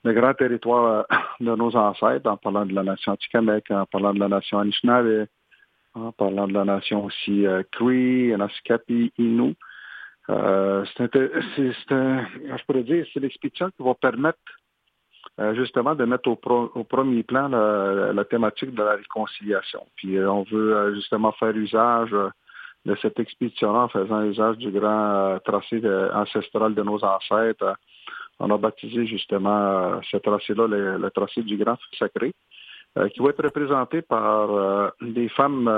[0.03, 4.13] le grand territoire euh, de nos ancêtres, en parlant de la nation Tikamek, en parlant
[4.13, 5.27] de la nation Anishinaabe,
[5.93, 9.55] en parlant de la nation aussi Cree, Naskapi, Innu.
[10.27, 12.25] c'est un,
[12.57, 14.39] je pourrais dire, c'est l'expédition qui va permettre
[15.53, 16.39] justement de mettre au,
[16.75, 19.85] au premier plan la, la, thématique de la réconciliation.
[19.97, 22.15] Puis on veut justement faire usage
[22.85, 25.81] de cette expédition-là en faisant usage du grand euh, tracé
[26.13, 27.75] ancestral de nos ancêtres.
[28.39, 32.33] On a baptisé justement euh, ce tracé-là le, tracé du grand sacré,
[32.97, 35.69] euh, qui va être représenté par des femmes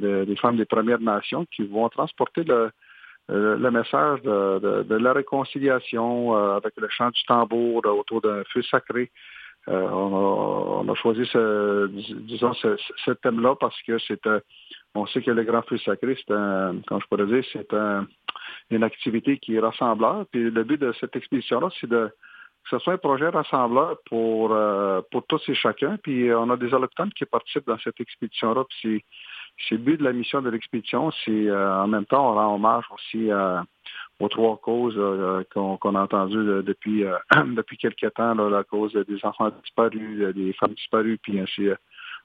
[0.00, 6.88] des femmes des Premières Nations qui vont transporter le, message de, la réconciliation avec le
[6.88, 9.10] chant du tambour autour d'un feu sacré.
[9.68, 14.26] on, a, choisi ce, disons ce, thème-là parce que c'est
[14.94, 17.72] On sait que le Grand Feu Sacré, c'est un, comme je pourrais dire, c'est
[18.70, 20.26] une activité qui est rassembleur.
[20.32, 22.10] Puis le but de cette expédition-là, c'est de
[22.64, 25.96] que ce soit un projet rassembleur pour, euh, pour tous et chacun.
[26.02, 28.64] Puis on a des allochtones qui participent dans cette expédition-là.
[28.68, 29.04] Puis
[29.68, 31.10] c'est le but de la mission de l'expédition.
[31.24, 33.30] C'est euh, en même temps, on rend hommage aussi
[34.20, 37.04] aux trois causes euh, qu'on a entendues depuis,
[37.56, 41.68] depuis quelques temps, la cause des enfants disparus, des femmes disparues, puis ainsi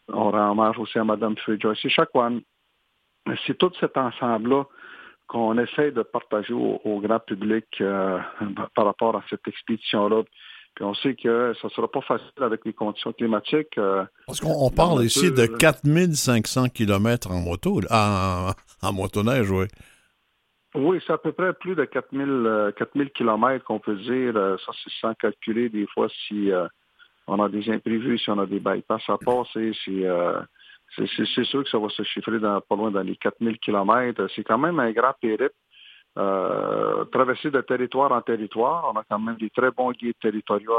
[0.08, 1.80] on rend hommage aussi à Mme Joyce.
[1.82, 2.42] C'est chaque one.
[3.46, 4.66] C'est tout cet ensemble-là
[5.28, 8.20] qu'on essaie de partager au, grand public euh,
[8.76, 10.24] par rapport à cette expédition-là.
[10.76, 13.78] Puis on sait que ça ne sera pas facile avec les conditions climatiques.
[13.78, 19.66] Euh, Parce qu'on parle ici de 4500 km en moto, en, en motoneige, oui.
[20.76, 24.34] Oui, c'est à peu près plus de 4000, 4000 km qu'on peut dire.
[24.66, 26.52] Ça, c'est sans calculer des fois si
[27.28, 30.40] on a des imprévus, si on a des bypass à passer, euh,
[30.96, 34.28] c'est sûr que ça va se chiffrer dans, pas loin dans les 4000 km.
[34.36, 35.54] C'est quand même un grand périple.
[36.18, 38.90] Euh, traverser de territoire en territoire.
[38.94, 40.74] On a quand même des très bons guides territoriaux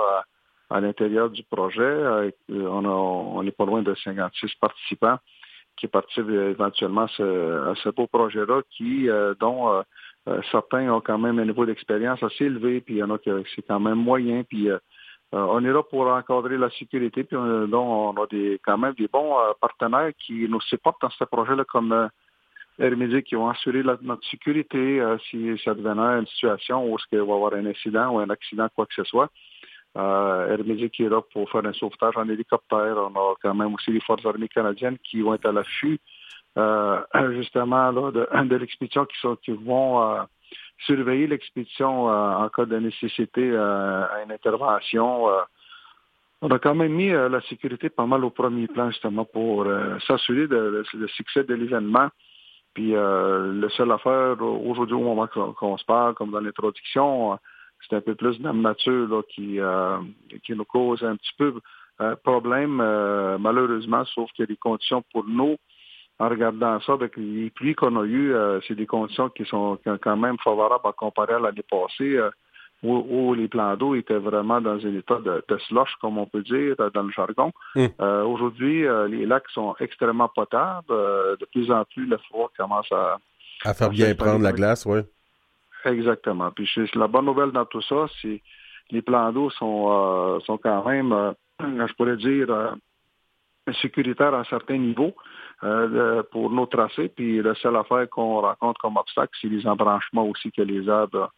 [0.70, 1.82] à, l'intérieur du projet.
[1.82, 5.18] Euh, on, on est pas loin de 56 participants
[5.76, 9.84] qui participent éventuellement à ce, beau projet-là, qui, dont
[10.50, 13.30] certains ont quand même un niveau d'expérience assez élevé, puis il y en a qui
[13.54, 14.78] c'est quand même moyen, puis euh,
[15.38, 19.08] on est là pour encadrer la sécurité, puis on, on a des, quand même des
[19.08, 22.08] bons euh, partenaires qui nous supportent dans ce projet-là, comme euh,
[22.78, 22.92] Air
[23.24, 27.54] qui vont assurer notre sécurité si ça devenait une situation où il va y avoir
[27.54, 29.30] un incident ou un accident, quoi que ce soit.
[29.96, 32.98] Euh, qui est là pour faire un sauvetage en hélicoptère.
[32.98, 35.98] On a quand même aussi les forces armées canadiennes qui vont être à l'affût,
[37.32, 40.26] justement, de, l'expédition qui, qui vont
[40.84, 45.28] surveiller l'expédition euh, en cas de nécessité euh, à une intervention.
[45.28, 45.42] Euh.
[46.42, 49.66] on a quand même mis la sécurité pas mal au premier plan, justement, pour
[50.06, 52.08] s'assurer du succès de l'événement.
[52.74, 57.38] Puis le seul affaire aujourd'hui au moment qu'on se parle, comme dans l'introduction,
[57.80, 59.58] c'est un peu plus de nature qui,
[60.44, 61.54] qui nous cause un petit peu
[62.22, 62.76] problème,
[63.40, 65.56] malheureusement, sauf qu'il y a des conditions pour nous
[66.18, 69.78] en regardant ça, avec les pluies qu'on a eues, euh, c'est des conditions qui sont
[69.84, 72.30] quand même favorables à comparer à l'année passée, euh,
[72.82, 76.76] où, les plans d'eau étaient vraiment dans un état de, slush, comme on peut dire
[76.94, 77.52] dans le jargon.
[77.76, 80.86] Euh, aujourd'hui, les lacs sont extrêmement potables.
[80.88, 83.18] de plus en plus, le froid commence à...
[83.64, 85.00] À faire bien prendre la glace, oui.
[85.84, 86.50] Exactement.
[86.50, 88.42] Puis la bonne nouvelle dans tout ça, c'est
[88.90, 92.76] les plans d'eau sont, sont quand même, je pourrais dire,
[93.80, 95.14] sécuritaires à certains niveaux.
[95.64, 97.08] Euh, pour nos tracés.
[97.08, 101.30] Puis la seule affaire qu'on rencontre comme obstacle, c'est les embranchements aussi que les arbres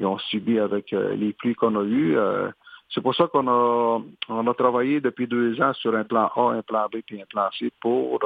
[0.00, 2.16] ont subi avec euh, les pluies qu'on a eues.
[2.16, 2.50] Euh,
[2.88, 6.52] c'est pour ça qu'on a, on a travaillé depuis deux ans sur un plan A,
[6.52, 8.20] un plan B et un plan C pour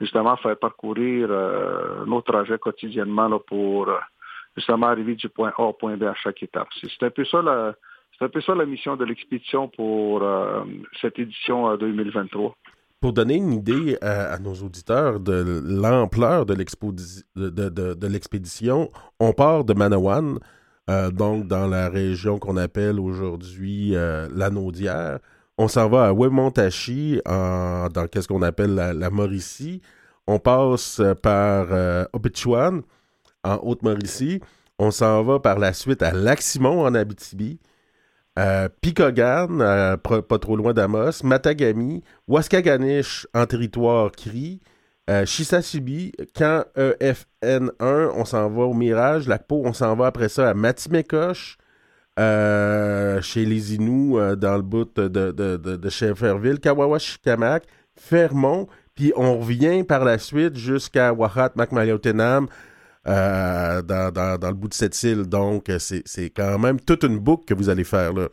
[0.00, 1.28] justement faire parcourir
[2.06, 3.90] nos trajets quotidiennement là, pour
[4.56, 6.68] justement arriver du point A au point B à chaque étape.
[6.80, 7.74] C'est un peu ça la,
[8.16, 10.22] c'est un peu ça la mission de l'expédition pour
[11.02, 12.54] cette édition 2023
[13.00, 20.38] pour donner une idée à, nos auditeurs de l'ampleur de l'expédition, on part de Manawan,
[20.90, 25.18] euh, donc dans la région qu'on appelle aujourd'hui euh, la Naudière.
[25.58, 29.82] On s'en va à Wemontachi, dans qu'est-ce qu'on appelle la, Mauricie.
[30.26, 32.04] On passe par euh,
[33.44, 34.40] en Haute-Mauricie.
[34.78, 37.58] On s'en va par la suite à Lac-Simon, en Abitibi.
[38.38, 44.60] Euh, Picogan, euh, pas trop loin d'Amos, Matagami, Waskaganish en territoire Cri,
[45.10, 50.50] euh, Shisasibi, quand EFN1, on s'en va au Mirage, Lacpo, on s'en va après ça
[50.50, 51.58] à Matimekosh,
[52.16, 55.90] chez les Inuits, dans le bout de, de, de, de
[57.96, 62.46] Fermont, puis on revient par la suite jusqu'à Wahat Makmaliotenam,
[63.08, 65.28] euh, dans, le bout de cette île.
[65.28, 68.28] Donc, c'est quand même toute une boucle que vous allez faire là.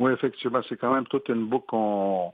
[0.00, 2.32] Oui, effectivement, c'est quand même toute une boucle qu'on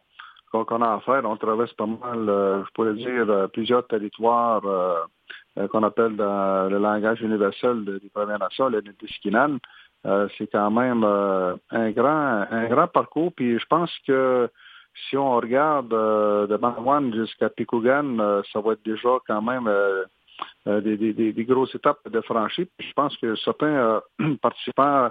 [0.83, 1.23] a à faire.
[1.25, 4.63] On traverse pas mal, euh, je pourrais dire, euh, plusieurs territoires
[5.71, 9.59] qu'on appelle dans le langage universel des Premières Nations, le Nitiskinan.
[10.39, 13.33] c'est quand même un grand un grand parcours.
[13.35, 14.49] Puis je pense que
[15.09, 19.69] si on regarde de Manawan jusqu'à Pikougan, ça va être déjà quand même
[20.67, 22.67] euh, des, grosses étapes de franchir.
[22.79, 25.09] Je pense que certains euh, participants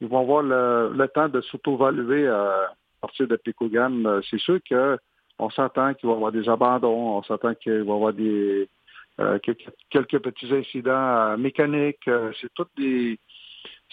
[0.00, 2.70] ils vont avoir le, temps de s'auto-évaluer euh, à
[3.00, 4.20] partir de Pikougan.
[4.28, 7.96] C'est sûr qu'on s'entend qu'il va y avoir des abandons, on s'entend qu'il va y
[7.96, 8.68] avoir des
[9.90, 12.10] quelques, petits incidents mécaniques.
[12.40, 13.18] c'est toutes des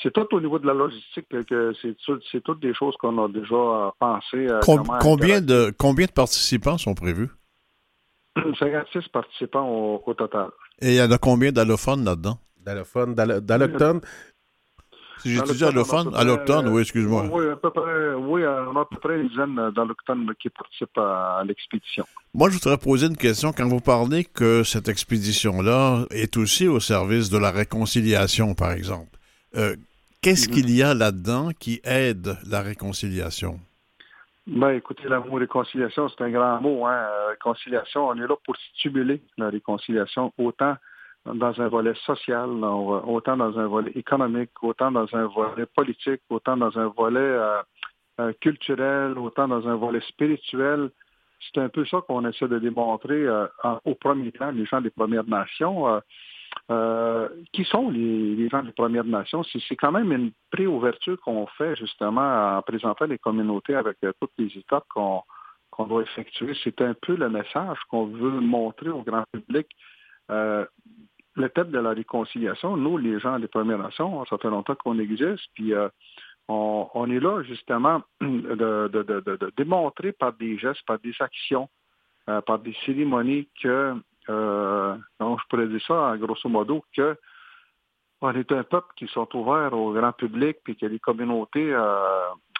[0.01, 3.93] c'est tout au niveau de la logistique que c'est toutes des choses qu'on a déjà
[3.99, 4.47] pensé.
[5.01, 7.29] combien de combien de participants sont prévus?
[8.59, 10.49] 56 participants au, total.
[10.79, 12.39] Et il y en a combien d'allophones là-dedans?
[12.65, 14.01] D'allophones, d'allochtones?
[15.25, 17.27] Si j'étudie allophone, alloctone, oui, excuse-moi.
[17.31, 20.97] Oui, à peu près, oui, on a à peu près une dizaine d'allochtones qui participent
[20.97, 22.05] à, l'expédition.
[22.35, 23.51] Moi, je voudrais poser une question.
[23.51, 29.17] Quand vous parlez que cette expédition-là est aussi au service de la réconciliation, par exemple,
[29.55, 29.75] euh,
[30.21, 30.53] qu'est-ce mhm.
[30.53, 33.59] qu'il y a là-dedans qui aide la réconciliation?
[34.47, 36.85] Ben, écoutez, l'amour réconciliation, c'est un grand mot.
[36.85, 37.07] Hein.
[37.29, 40.75] Réconciliation, on est là pour stimuler la réconciliation autant
[41.25, 46.55] dans un volet social, autant dans un volet économique, autant dans un volet politique, autant
[46.57, 47.61] dans un volet euh,
[48.19, 50.91] euh, culturel, autant dans un volet spirituel.
[51.41, 53.47] C'est un peu ça qu'on essaie de démontrer euh,
[53.83, 56.01] au premier temps, les gens des Premières Nations.
[57.51, 59.43] Qui sont les, gens des Premières Nations?
[59.43, 64.51] C'est quand même une préouverture qu'on fait justement en présentant les communautés avec toutes les
[64.57, 66.55] étapes qu'on doit effectuer.
[66.63, 69.67] C'est un peu le message qu'on veut montrer au grand public
[71.35, 74.99] le thème de la réconciliation, nous, les gens des Premières Nations, ça fait longtemps qu'on
[74.99, 75.89] existe, puis euh,
[76.47, 81.69] on, est là justement de, démontrer par des gestes, par des actions,
[82.29, 83.93] euh, par des cérémonies que,
[84.29, 87.17] euh, je pourrais dire ça grosso modo, que
[88.21, 91.75] on est un peuple qui sont ouverts au grand public, puis que les communautés,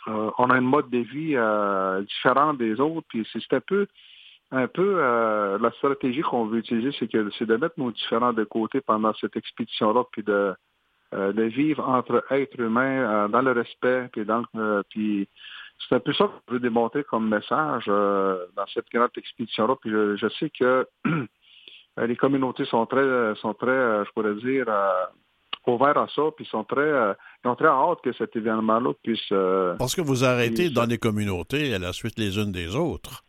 [0.06, 1.36] on a un mode de vie
[2.08, 3.88] différent des autres, puis c'est un peu
[4.52, 8.44] un peu euh, la stratégie qu'on veut utiliser, c'est que de mettre nos différents de
[8.44, 10.54] côté pendant cette expédition-là, puis de,
[11.14, 14.26] euh, de vivre entre êtres humains euh, dans le respect, puis
[14.90, 15.28] puis
[15.90, 19.76] c'est un peu ça qu'on veut démontrer comme message dans cette grande expédition-là.
[19.82, 20.88] Puis je, sais que
[21.98, 24.66] les communautés sont très, sont très, je pourrais dire,
[25.68, 26.92] ouvertes à ça, puis sont très,
[27.44, 29.30] ils ont très hâte que cet événement-là puisse.
[29.78, 33.24] Parce que vous arrêtez dans les communautés à la suite les unes des autres.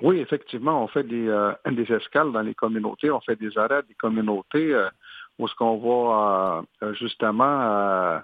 [0.00, 3.82] Oui, effectivement, on fait des, euh, des escales dans les communautés, on fait des arrêts
[3.86, 4.88] des communautés euh,
[5.38, 8.20] où ce qu'on va euh, justement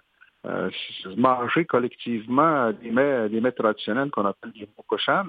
[1.17, 5.27] manger collectivement des mets, des mets traditionnels qu'on appelle du mokoshan.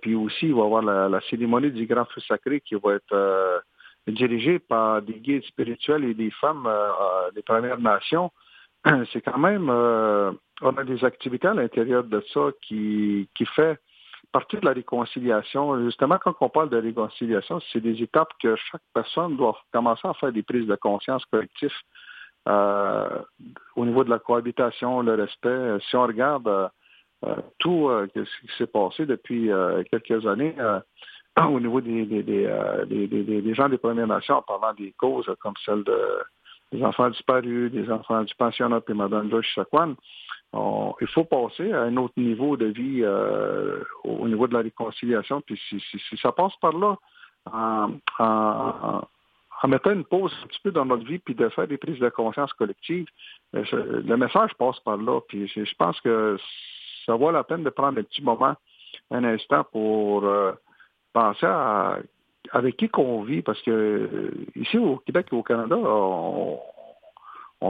[0.00, 3.62] Puis aussi, il va y avoir la, cérémonie du grand feu sacré qui va être
[4.06, 6.68] dirigée par des guides spirituels et des femmes
[7.34, 8.30] des Premières Nations.
[9.12, 13.78] C'est quand même, on a des activités à l'intérieur de ça qui, qui fait
[14.34, 15.80] partie de la réconciliation.
[15.84, 20.14] Justement, quand on parle de réconciliation, c'est des étapes que chaque personne doit commencer à
[20.14, 21.70] faire des prises de conscience collectives
[22.48, 23.22] euh,
[23.76, 25.78] au niveau de la cohabitation, le respect.
[25.88, 26.68] Si on regarde euh, euh,
[27.58, 29.50] tout ce qui s'est passé depuis
[29.90, 30.54] quelques années
[31.40, 35.84] au niveau des, gens des Premières Nations en parlant des causes comme celle
[36.72, 39.94] des enfants disparus, des enfants du pensionnat Mme Joyce Chakwan,
[41.00, 45.40] il faut passer à un autre niveau de vie euh, au niveau de la réconciliation.
[45.40, 46.96] Puis si, ça passe par là,
[47.46, 47.90] en,
[49.66, 52.08] mettant une pause un petit peu dans notre vie, puis de faire des prises de
[52.08, 53.06] conscience collectives,
[53.54, 55.20] euh, le message passe par là.
[55.28, 56.36] Puis je, pense que
[57.06, 58.54] ça vaut la peine de prendre un petit moment,
[59.10, 60.52] un instant pour euh,
[61.12, 61.98] penser à
[62.52, 66.60] avec qui qu'on vit, parce que ici au Québec et au Canada, on,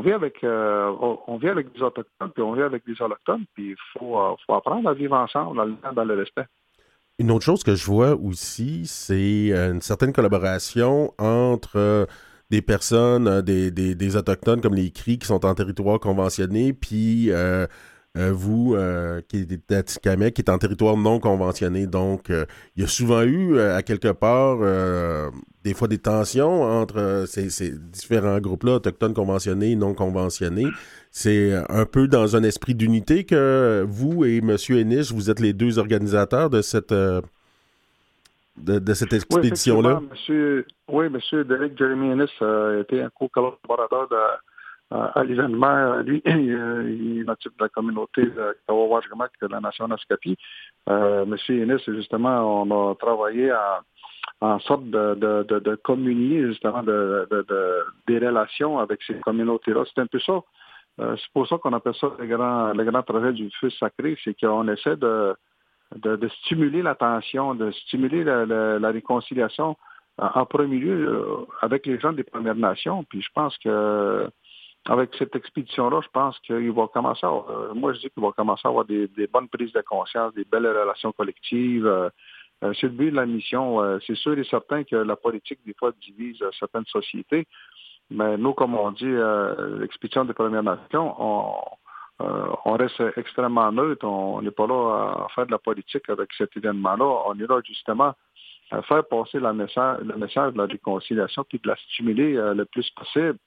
[0.01, 0.93] vit avec euh,
[1.27, 4.35] on vit avec des autochtones, puis on vit avec des allochtones, puis il faut, euh,
[4.47, 6.47] faut, apprendre à vivre ensemble dans le, respect.
[7.19, 12.09] Une autre chose que je vois aussi, c'est euh, une certaine collaboration entre
[12.51, 17.67] des personnes, des, des, autochtones comme les CRI qui sont en territoire conventionné, puis euh,
[18.17, 21.87] vous, euh, qui êtes à qui est en territoire non conventionné.
[21.87, 22.47] Donc, euh,
[22.77, 24.59] il y a souvent eu, à quelque part,
[25.65, 30.67] des fois des tensions entre ces, différents groupes-là, autochtones conventionnés, non conventionnés.
[31.11, 34.57] C'est un peu dans un esprit d'unité que vous et M.
[34.71, 37.23] Ennis, vous êtes les deux organisateurs de cette, de,
[38.95, 40.01] cette expédition-là?
[40.89, 41.45] Oui, M.
[41.45, 44.17] Derek Jeremy Ennis a été un co-collaborateur de
[44.95, 50.37] à l'événement, lui, il est natif de la communauté de Kawawashgamak de la nation Naskapi.
[50.89, 53.53] Euh, Monsieur Ennis, justement, on a travaillé
[54.41, 57.29] en sorte de, communier justement de,
[58.07, 59.85] des relations avec ces communautés-là.
[59.93, 60.41] C'est un peu ça.
[61.01, 64.17] Euh, c'est pour ça qu'on appelle ça le grand, le grand trajet du feu sacré,
[64.23, 65.35] c'est qu'on essaie de,
[66.43, 68.47] stimuler l'attention, de stimuler la,
[68.79, 69.77] la, réconciliation
[70.19, 73.03] en premier lieu euh, avec les gens des Premières Nations.
[73.05, 74.31] Puis je pense que
[74.87, 78.33] avec cette expédition-là, je pense qu'il va commencer à, euh, moi je dis qu'il va
[78.33, 81.87] commencer à avoir des, bonnes prises de conscience, des belles relations collectives.
[81.87, 82.11] Euh,
[82.63, 83.81] euh, c'est le but de la mission.
[84.07, 87.47] c'est sûr et certain que la politique, des fois, divise certaines sociétés.
[88.11, 89.13] Mais nous, comme on dit,
[89.81, 91.15] l'expédition des Premières Nations,
[92.21, 94.07] on, reste extrêmement neutre.
[94.07, 97.05] On n'est pas là à faire de la politique avec cet événement-là.
[97.27, 98.15] On est là justement
[98.71, 103.39] faire passer le message de la réconciliation, puis de la stimuler le plus possible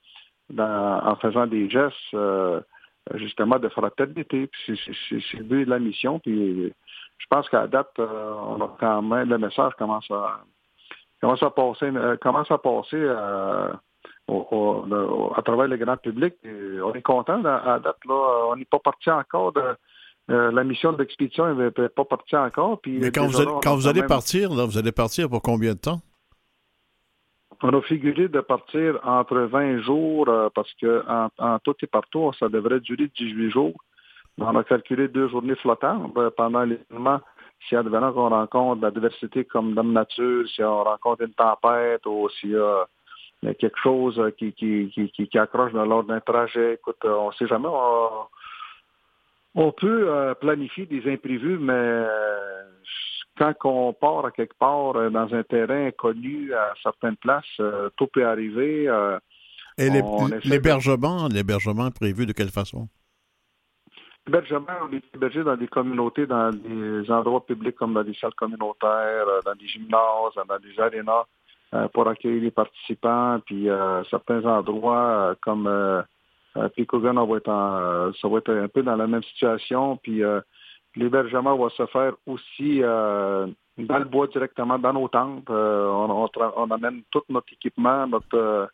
[0.56, 2.16] en faisant des gestes
[3.14, 4.50] justement de fraternité.
[4.66, 4.74] C'est
[5.38, 6.18] le but de la mission.
[6.18, 6.72] Puis
[7.18, 10.40] je pense qu'à date, on a quand même le message commence à
[11.20, 11.90] commence à passer
[12.20, 13.08] commence à passer
[14.28, 16.34] à travers le grand public.
[16.44, 17.98] on est content à, date.
[18.06, 19.62] Là, on n'est pas parti encore de.
[20.30, 22.78] Euh, la mission d'expédition n'est pas partie encore.
[22.82, 25.72] Puis Mais quand vous, allez, quand vous allez partir, là, vous allez partir pour combien
[25.72, 26.00] de temps?
[27.62, 31.04] On a figuré de partir entre 20 jours euh, parce que
[31.38, 33.74] en, tout et partout, ça devrait durer 18 jours.
[34.38, 37.20] On a calculé deux journées flottantes euh, pendant l'événement.
[37.68, 42.28] Si advenant qu'on rencontre la diversité comme la nature, si on rencontre une tempête ou
[42.28, 42.86] s'il y a
[43.46, 46.74] a quelque chose euh, qui, qui, qui, qui accroche dans l'ordre d'un trajet.
[46.74, 47.68] Écoute, euh, on ne sait jamais.
[49.54, 52.04] On, peut euh, planifier des imprévus, mais
[53.38, 57.60] quand on part à quelque part dans un terrain connu à certaines places,
[57.96, 58.84] tout peut arriver.
[59.78, 59.90] Et
[60.44, 62.88] l'hébergement, l'hébergement prévu de quelle façon?
[64.26, 68.34] L'hébergement, on est hébergé dans des communautés, dans des endroits publics comme dans des salles
[68.34, 71.24] communautaires, dans des gymnases, dans des arénas.
[71.74, 73.40] Euh, pour accueillir les participants.
[73.44, 76.00] Puis euh, certains endroits euh, comme euh,
[76.74, 79.98] Picogan, ça va être un peu dans la même situation.
[79.98, 80.22] Puis
[80.96, 85.48] l'hébergement va se faire aussi dans le bois directement, dans nos tentes.
[85.50, 88.70] On, on, amène tout notre équipement, notre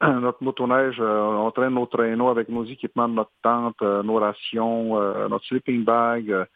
[0.02, 4.98] notre motoneige, on traîne nos traîneaux avec nos équipements notre tente, nos rations,
[5.28, 6.46] notre sleeping bag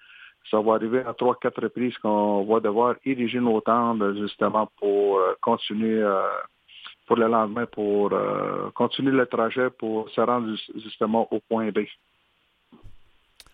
[0.50, 5.18] ça va arriver à trois, quatre reprises qu'on va devoir ériger nos tentes justement pour
[5.18, 6.22] euh, continuer euh,
[7.06, 11.80] pour le lendemain, pour euh, continuer le trajet pour se rendre justement au point B.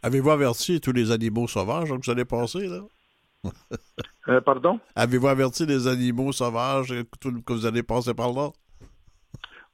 [0.04, 4.40] Avez-vous averti tous les animaux sauvages que vous allez passer, là?
[4.44, 4.78] pardon?
[4.94, 6.92] Avez-vous averti les animaux sauvages
[7.22, 8.50] que vous allez passer par là?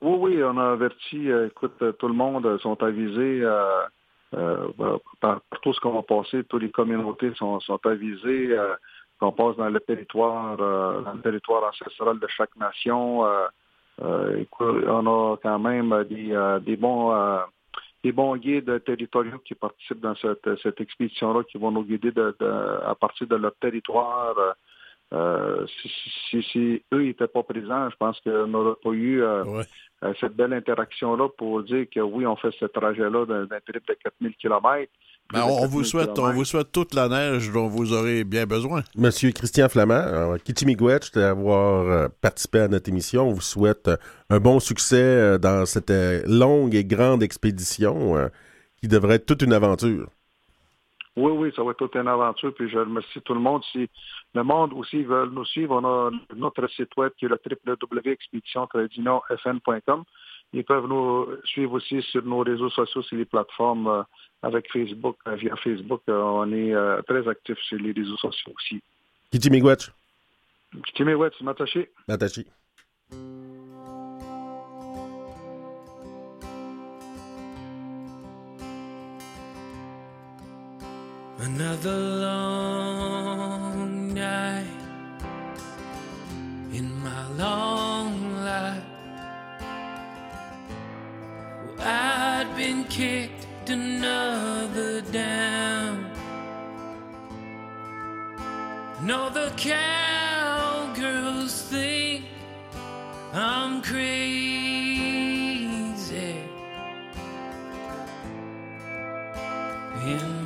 [0.01, 1.29] Oui, oui, on a averti.
[1.49, 3.43] écoute, tout le monde sont avisés.
[4.33, 4.69] Euh,
[5.21, 8.77] par, tout ce qu'on va passer, toutes les communautés sont, sont avisées euh,
[9.19, 13.25] qu'on passe dans le territoire, euh, dans le territoire ancestral de chaque nation.
[13.99, 17.11] on a quand même des, des bons
[18.03, 22.35] des bons guides territoriaux qui participent dans cette, cette expédition-là, qui vont nous guider de,
[22.85, 24.35] à partir de leur territoire.
[26.31, 29.23] si, si, eux n'étaient pas présents, je pense qu'on n'aurait pas eu
[30.03, 33.95] euh, cette belle interaction-là pour dire que oui, on fait ce trajet-là d'un trip de
[33.95, 34.91] 4000 km.
[35.33, 38.83] Ben, on, vous souhaite, on vous souhaite toute la neige dont vous aurez bien besoin.
[38.97, 43.29] Monsieur Christian Flamand, euh, Kitimigwetch, d'avoir euh, participé à notre émission.
[43.29, 43.91] On vous souhaite
[44.29, 45.93] un bon succès dans cette
[46.27, 48.29] longue et grande expédition
[48.81, 50.09] qui devrait être toute une aventure.
[51.17, 52.55] Oui, oui, ça va être toute une aventure.
[52.55, 53.63] Puis je remercie tout le monde.
[53.73, 53.91] Si
[54.35, 60.05] le monde aussi veut nous suivre, on a notre site web qui est le www.expédition-fn.com.
[60.53, 64.03] Ils peuvent nous suivre aussi sur nos réseaux sociaux, sur les plateformes euh,
[64.43, 65.17] avec Facebook.
[65.29, 66.75] Euh, via Facebook, euh, on est
[67.07, 68.83] très actifs sur les réseaux sociaux aussi.
[69.31, 69.91] Kitty Miigwech.
[70.87, 71.87] Kitty Miigwech, Matashi.
[72.09, 72.47] Matashi.
[81.43, 84.67] Another long night
[86.73, 88.90] in my long life.
[91.83, 96.13] I'd been kicked another down.
[99.03, 102.27] No, the cowgirls think
[103.33, 104.21] I'm crazy.
[110.05, 110.41] In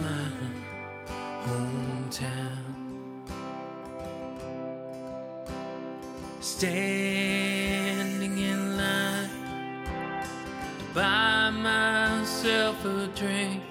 [6.41, 7.24] standing
[12.45, 13.63] myself a drink.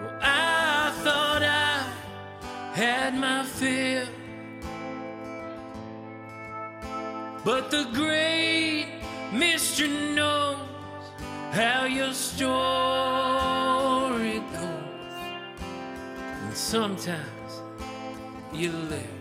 [0.00, 1.84] Well, I thought I
[2.74, 4.06] had my fill,
[7.44, 8.86] but the great
[9.32, 10.58] mystery knows
[11.50, 12.44] how your story
[14.52, 15.16] goes,
[16.44, 17.62] and sometimes
[18.52, 19.11] you live.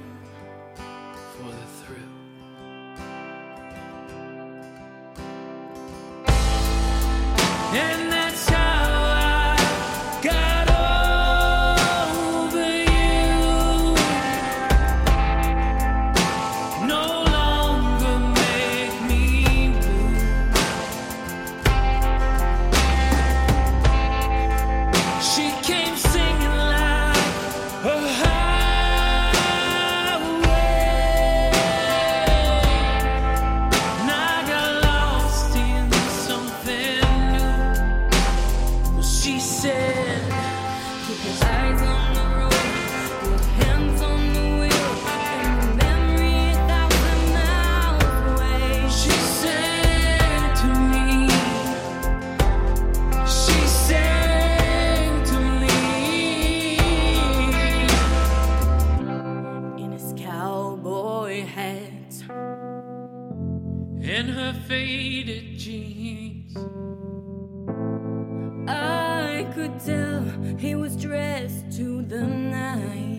[69.86, 70.24] Tell
[70.58, 73.11] he was dressed to the nines,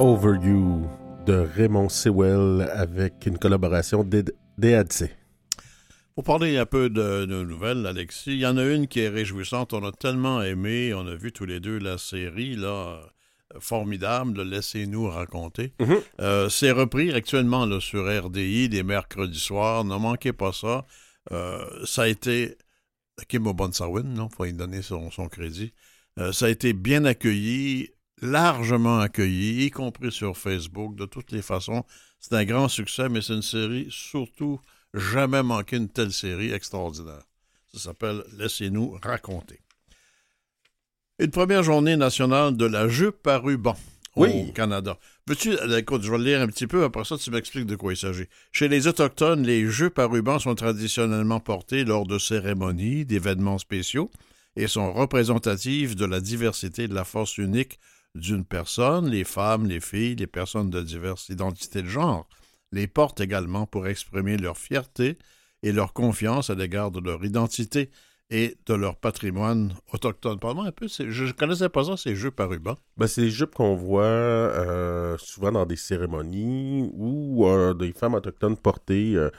[0.00, 0.88] Over You
[1.26, 5.14] de Raymond Sewell avec une collaboration d'EADC.
[6.14, 9.10] Pour parler un peu de, de nouvelles, Alexis, il y en a une qui est
[9.10, 9.74] réjouissante.
[9.74, 12.98] On a tellement aimé, on a vu tous les deux la série, là,
[13.58, 15.74] formidable, le Laissez-nous raconter.
[15.78, 15.98] Mhm.
[16.22, 19.84] Euh, c'est repris actuellement là, sur RDI les mercredis soirs.
[19.84, 20.86] Ne manquez pas ça.
[21.30, 22.56] Euh, ça a été.
[23.28, 24.30] Kim O'Bonsawin, non?
[24.30, 25.74] faut lui donner son, son crédit.
[26.18, 27.90] Euh, ça a été bien accueilli,
[28.20, 31.84] largement accueilli, y compris sur Facebook, de toutes les façons.
[32.18, 34.60] C'est un grand succès, mais c'est une série surtout
[34.94, 37.22] jamais manqué une telle série extraordinaire.
[37.72, 39.60] Ça s'appelle Laissez-nous raconter.
[41.18, 43.76] Une première journée nationale de la jupe à ruban
[44.16, 44.46] Oui.
[44.48, 44.98] au Canada.
[45.26, 47.76] Veux-tu, euh, écoute, je vais le lire un petit peu, après ça, tu m'expliques de
[47.76, 48.24] quoi il s'agit.
[48.52, 54.10] Chez les Autochtones, les jupes à ruban sont traditionnellement portées lors de cérémonies, d'événements spéciaux
[54.56, 57.78] et sont représentatives de la diversité de la force unique
[58.14, 59.08] d'une personne.
[59.08, 62.28] Les femmes, les filles, les personnes de diverses identités de genre
[62.72, 65.18] les portent également pour exprimer leur fierté
[65.62, 67.90] et leur confiance à l'égard de leur identité
[68.30, 70.38] et de leur patrimoine autochtone.
[70.38, 72.76] Parle-moi un peu, je ne connaissais pas ça, ces jupes à ruban.
[72.96, 78.14] Ben, c'est des jupes qu'on voit euh, souvent dans des cérémonies ou euh, des femmes
[78.14, 79.30] autochtones portées euh,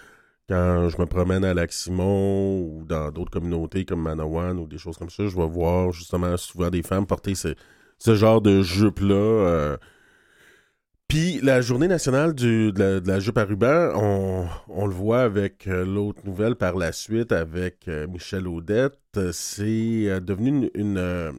[0.50, 4.98] quand je me promène à Lac-Simon ou dans d'autres communautés comme Manawan ou des choses
[4.98, 5.26] comme ça.
[5.26, 7.56] Je vais voir justement souvent des femmes porter ce,
[8.02, 9.14] ce genre de jupe-là.
[9.14, 9.78] euh.
[11.08, 13.92] Puis la journée nationale du- de, la, jupe à ruban,
[14.70, 18.98] on, le voit avec euh, l'autre nouvelle par la suite avec euh, Michel Audette.
[19.34, 21.34] C'est devenu une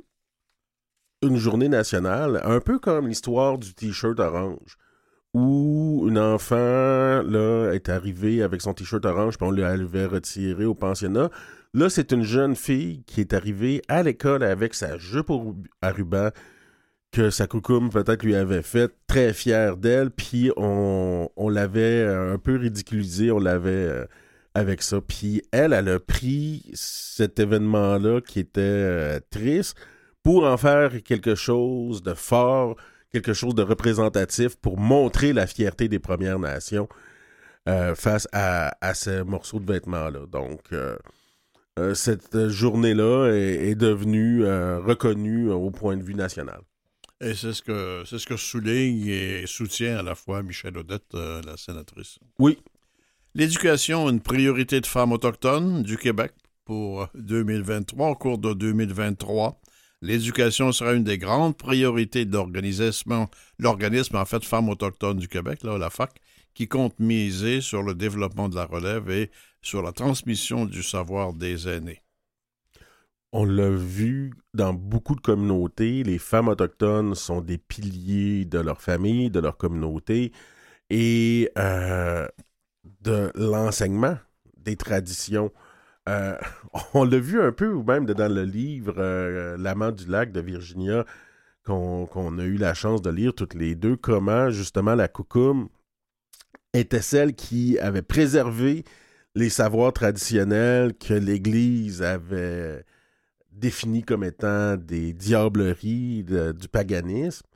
[1.37, 4.77] journée nationale, un peu comme l'histoire du t-shirt orange,
[5.33, 10.75] où une enfant là, est arrivée avec son t-shirt orange, puis on l'avait retiré au
[10.75, 11.31] pensionnat.
[11.75, 15.31] Là, c'est une jeune fille qui est arrivée à l'école avec sa jupe
[15.81, 16.29] à ruban
[17.12, 22.57] que sa coucoum peut-être lui avait faite, très fière d'elle, puis on, l'avait un peu
[22.57, 24.07] ridiculisé, on l'avait euh,
[24.55, 25.01] avec ça.
[25.01, 29.77] Puis elle, elle a pris cet événement-là qui était euh, triste
[30.23, 32.77] pour en faire quelque chose de fort,
[33.12, 36.89] quelque chose de représentatif pour montrer la fierté des Premières Nations
[37.68, 40.27] euh, face à, à ces morceaux de vêtements-là.
[40.31, 40.61] Donc,
[41.79, 46.61] euh, euh, cette journée-là est, est devenue euh, reconnue euh, au point de vue national.
[47.20, 51.14] Et c'est ce que c'est ce que souligne et soutient à la fois Michel Odette,
[51.14, 52.18] euh, la sénatrice.
[52.39, 52.59] Oui.
[53.35, 56.33] L'éducation, une priorité de femmes autochtones du Québec
[56.64, 58.11] pour 2023.
[58.11, 59.61] Au cours de 2023,
[60.03, 65.62] l'éducation sera une des grandes priorités de l'organisation, l'organisme en fait Femmes autochtones du Québec,
[65.62, 66.20] là, la FAC,
[66.55, 69.31] qui compte miser sur le développement de la relève et
[69.63, 72.03] sur la transmission du savoir des aînés.
[73.33, 78.83] On l'a vu dans beaucoup de communautés, les femmes autochtones sont des piliers de leur
[78.83, 80.33] famille, de leur communauté.
[80.91, 82.29] Et euh,
[83.01, 84.19] de l'enseignement
[84.57, 85.53] des traditions.
[86.09, 86.37] Euh,
[86.95, 91.05] on l'a vu un peu, même dans le livre euh, L'amant du lac de Virginia,
[91.65, 95.69] qu'on qu'on a eu la chance de lire toutes les deux, comment justement la coucoume
[96.75, 98.85] était celle qui avait préservé
[99.35, 102.85] les savoirs traditionnels que l'Église avait
[103.51, 107.47] définis comme étant des diableries du paganisme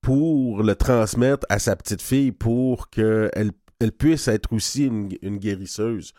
[0.00, 6.12] pour le transmettre à sa petite fille pour qu'elle elle puisse être aussi une, guérisseuse.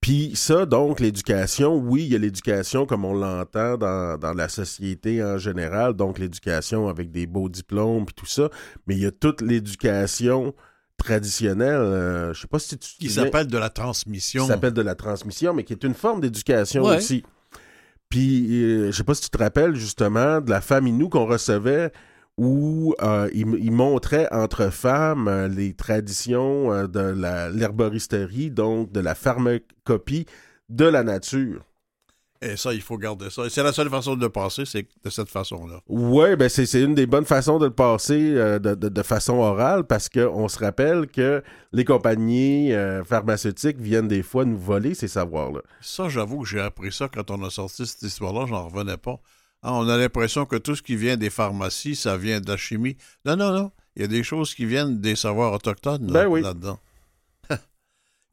[0.00, 4.48] Puis ça, donc, l'éducation, oui, il y a l'éducation comme on l'entend dans, dans la
[4.48, 8.50] société en général, donc l'éducation avec des beaux diplômes puis tout ça,
[8.86, 10.54] mais il y a toute l'éducation
[10.96, 14.42] traditionnelle, euh, je sais pas si tu Qui s'appelle de la transmission.
[14.42, 16.96] qui s'appelle de la transmission, mais qui est une forme d'éducation Ouais.
[16.96, 17.24] aussi.
[18.08, 21.26] Puis, euh, je sais pas si tu te rappelles justement de la femme Inou qu'on
[21.26, 21.90] recevait
[22.36, 27.00] où euh, il, il montrait entre femmes euh, les traditions euh, de
[27.56, 30.26] l'herboristerie, donc de la pharmacopie
[30.68, 31.64] de la nature.
[32.46, 33.48] Et ça, il faut garder ça.
[33.48, 35.80] C'est la seule façon de le passer, c'est de cette façon-là.
[35.88, 39.34] Oui, ben c'est une des bonnes façons de le passer euh, de, de- de façon
[39.38, 41.42] orale parce qu'on se rappelle que
[41.72, 45.60] les compagnies euh, pharmaceutiques viennent des fois nous voler ces savoirs-là.
[45.80, 49.18] Ça, j'avoue que j'ai appris ça quand on a sorti cette histoire-là, j'en revenais pas.
[49.62, 52.58] Ah, on a l'impression que tout ce qui vient des pharmacies, ça vient de la
[52.58, 52.98] chimie.
[53.24, 53.70] Non, non, non.
[53.96, 56.42] Il y a des choses qui viennent des savoirs autochtones là- Ben oui.
[56.42, 56.78] là-dedans.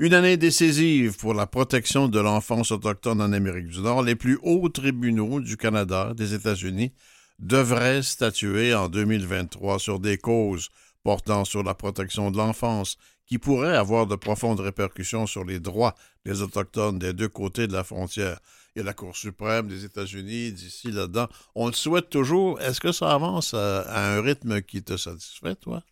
[0.02, 4.02] Une année décisive pour la protection de l'enfance autochtone en Amérique du Nord.
[4.02, 6.92] Les plus hauts tribunaux du Canada, des États-Unis,
[7.38, 10.70] devraient statuer en 2023 sur des causes
[11.04, 12.98] portant sur la protection de l'enfance
[13.28, 15.94] qui pourraient avoir de profondes répercussions sur les droits
[16.26, 18.40] des Autochtones des deux côtés de la frontière.
[18.76, 21.28] Il y a la Cour suprême des États-Unis d'ici là-dedans.
[21.54, 22.60] On le souhaite toujours.
[22.60, 25.84] Est-ce que ça avance à, un rythme qui te satisfait, toi?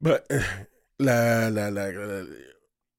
[0.00, 0.40] Ben, euh,
[1.00, 2.22] la, la, la-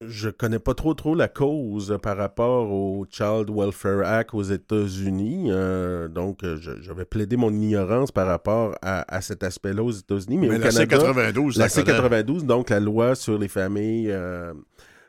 [0.02, 5.46] je connais pas trop trop la cause par rapport au Child Welfare Act aux États-Unis.
[5.50, 9.82] euh, donc, euh, je, je vais plaider mon ignorance par rapport à, à cet aspect-là
[9.82, 10.36] aux États-Unis.
[10.38, 12.22] Mais, Mais au la Canada, C92, la la connaît.
[12.22, 14.52] C92, donc la loi sur les familles euh,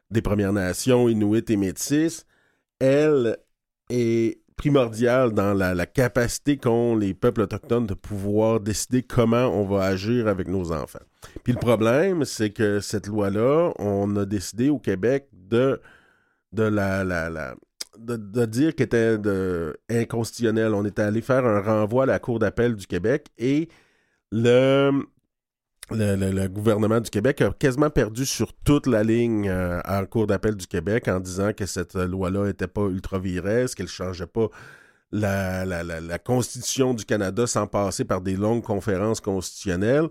[0.10, 2.26] des Premières Nations, Inuits et Métis,
[2.80, 3.38] elle
[3.90, 9.84] est primordiale dans la, capacité qu'ont les peuples autochtones de pouvoir décider comment on va
[9.84, 11.00] agir avec nos enfants.
[11.44, 15.80] Puis le problème, c'est que cette loi-là, on a décidé au Québec de,
[18.46, 19.20] dire qu'elle était
[19.90, 20.74] inconstitutionnelle.
[20.74, 23.70] On était allé faire un renvoi à la Cour d'appel du Québec et
[24.32, 24.92] le,
[25.92, 30.06] le, le- le gouvernement du Québec a quasiment perdu sur toute la ligne euh, en
[30.06, 34.28] Cour d'appel du Québec en disant que cette loi-là n'était pas ultra-viresse, qu'elle ne changeait
[34.28, 34.48] pas
[35.12, 40.08] la, la- la- la Constitution du Canada sans passer par des longues conférences constitutionnelles,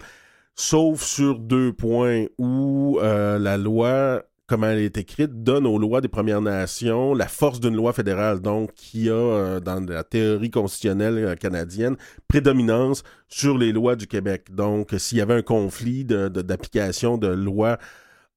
[0.55, 6.01] sauf sur deux points où euh, la loi, comment elle est écrite, donne aux lois
[6.01, 10.51] des Premières Nations la force d'une loi fédérale, donc qui a, euh, dans la théorie
[10.51, 11.97] constitutionnelle euh, canadienne,
[12.29, 14.55] prédominance sur les lois du Québec.
[14.55, 17.79] Donc, s'il y avait un conflit de- de- d'application de, lois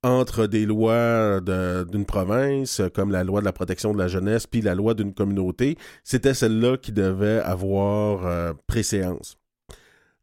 [0.04, 4.48] entre des lois de- d'une province, comme la loi de la protection de la jeunesse,
[4.48, 9.39] puis la loi d'une communauté, c'était celle-là qui devait avoir euh, préséance.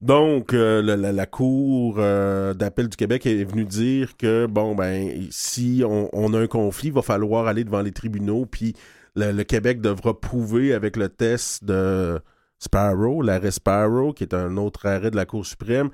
[0.03, 5.27] Donc, euh, la, la- Cour euh, d'appel du Québec est venue dire que, bon, ben,
[5.31, 8.75] si on, a un conflit, il va falloir aller devant les tribunaux, puis
[9.15, 12.21] le, Québec devra prouver avec le test de
[12.59, 15.89] Sparrow, l'arrêt Sparrow, qui est un autre arrêt de la Cour suprême,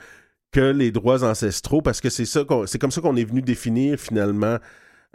[0.50, 3.98] que les droits ancestraux, parce que c'est ça c'est comme ça qu'on est venu définir
[3.98, 4.58] finalement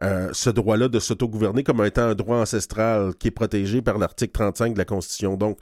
[0.04, 4.32] euh, ce droit-là de s'autogouverner comme étant un droit ancestral qui est protégé par l'article
[4.32, 5.36] 35 de la Constitution.
[5.38, 5.60] Donc,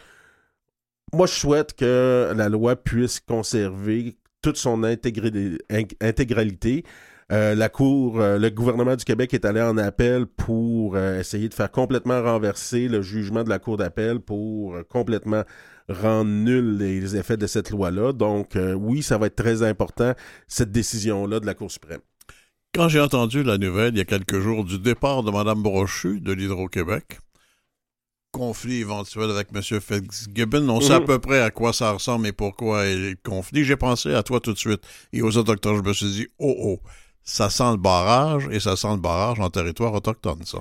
[1.15, 6.83] moi, je souhaite que la loi puisse conserver toute son intégralité.
[7.31, 11.49] Euh, la Cour, euh, le gouvernement du Québec est allé en appel pour euh, essayer
[11.49, 15.43] de faire complètement renverser le jugement de la Cour d'appel pour complètement
[15.89, 18.13] rendre nuls les effets de cette loi-là.
[18.13, 20.13] Donc, oui, ça va être très important,
[20.47, 22.01] cette décision-là de la Cour suprême.
[22.73, 26.19] Quand j'ai entendu la nouvelle il y a quelques jours du départ de Mme Brochu
[26.19, 27.19] de l'Hydro-Québec,
[28.37, 29.61] conflit éventuel avec M.
[29.61, 31.05] Fitzgibbon, on sait à Mhm.
[31.05, 33.63] peu près à quoi ça ressemble et pourquoi il y a le conflit.
[33.63, 34.81] J'ai pensé à toi tout de suite
[35.13, 35.77] et aux Autochtones.
[35.77, 36.79] Je me suis dit, oh oh,
[37.23, 40.59] ça sent le barrage et ça sent le barrage en territoire autochtone, ça.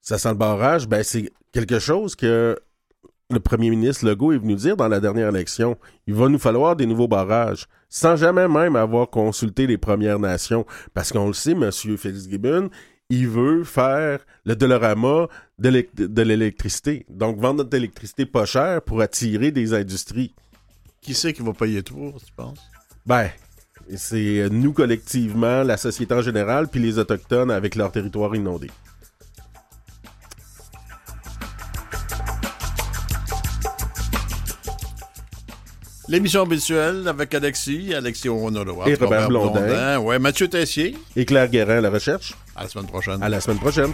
[0.00, 2.56] Ça sent le barrage, ben c'est quelque chose que
[3.28, 5.76] le premier ministre Legault est venu dire dans la dernière élection.
[6.06, 10.64] Il va nous falloir des nouveaux barrages, sans jamais même avoir consulté les Premières Nations.
[10.94, 11.72] Parce qu'on le sait, M.
[11.72, 12.70] Fitzgibbon,
[13.08, 15.28] il veut faire le Dolorama
[15.58, 17.06] de l'é- de l'électricité.
[17.08, 20.34] Donc, vendre notre électricité pas cher pour attirer des industries.
[21.00, 22.58] Qui c'est qui va payer tout, tu penses?
[23.04, 23.30] Ben,
[23.94, 28.70] c'est euh, nous collectivement, la société en général, puis les Autochtones avec leur territoire inondé.
[36.08, 39.98] L'émission habituelle avec Alexis, Alexis Honoré Et Robert Blondin.
[39.98, 40.96] Ouais, Mathieu Tessier.
[41.16, 42.34] Et Claire Guérin à la recherche.
[42.54, 43.22] À la semaine prochaine.
[43.22, 43.92] À la semaine prochaine.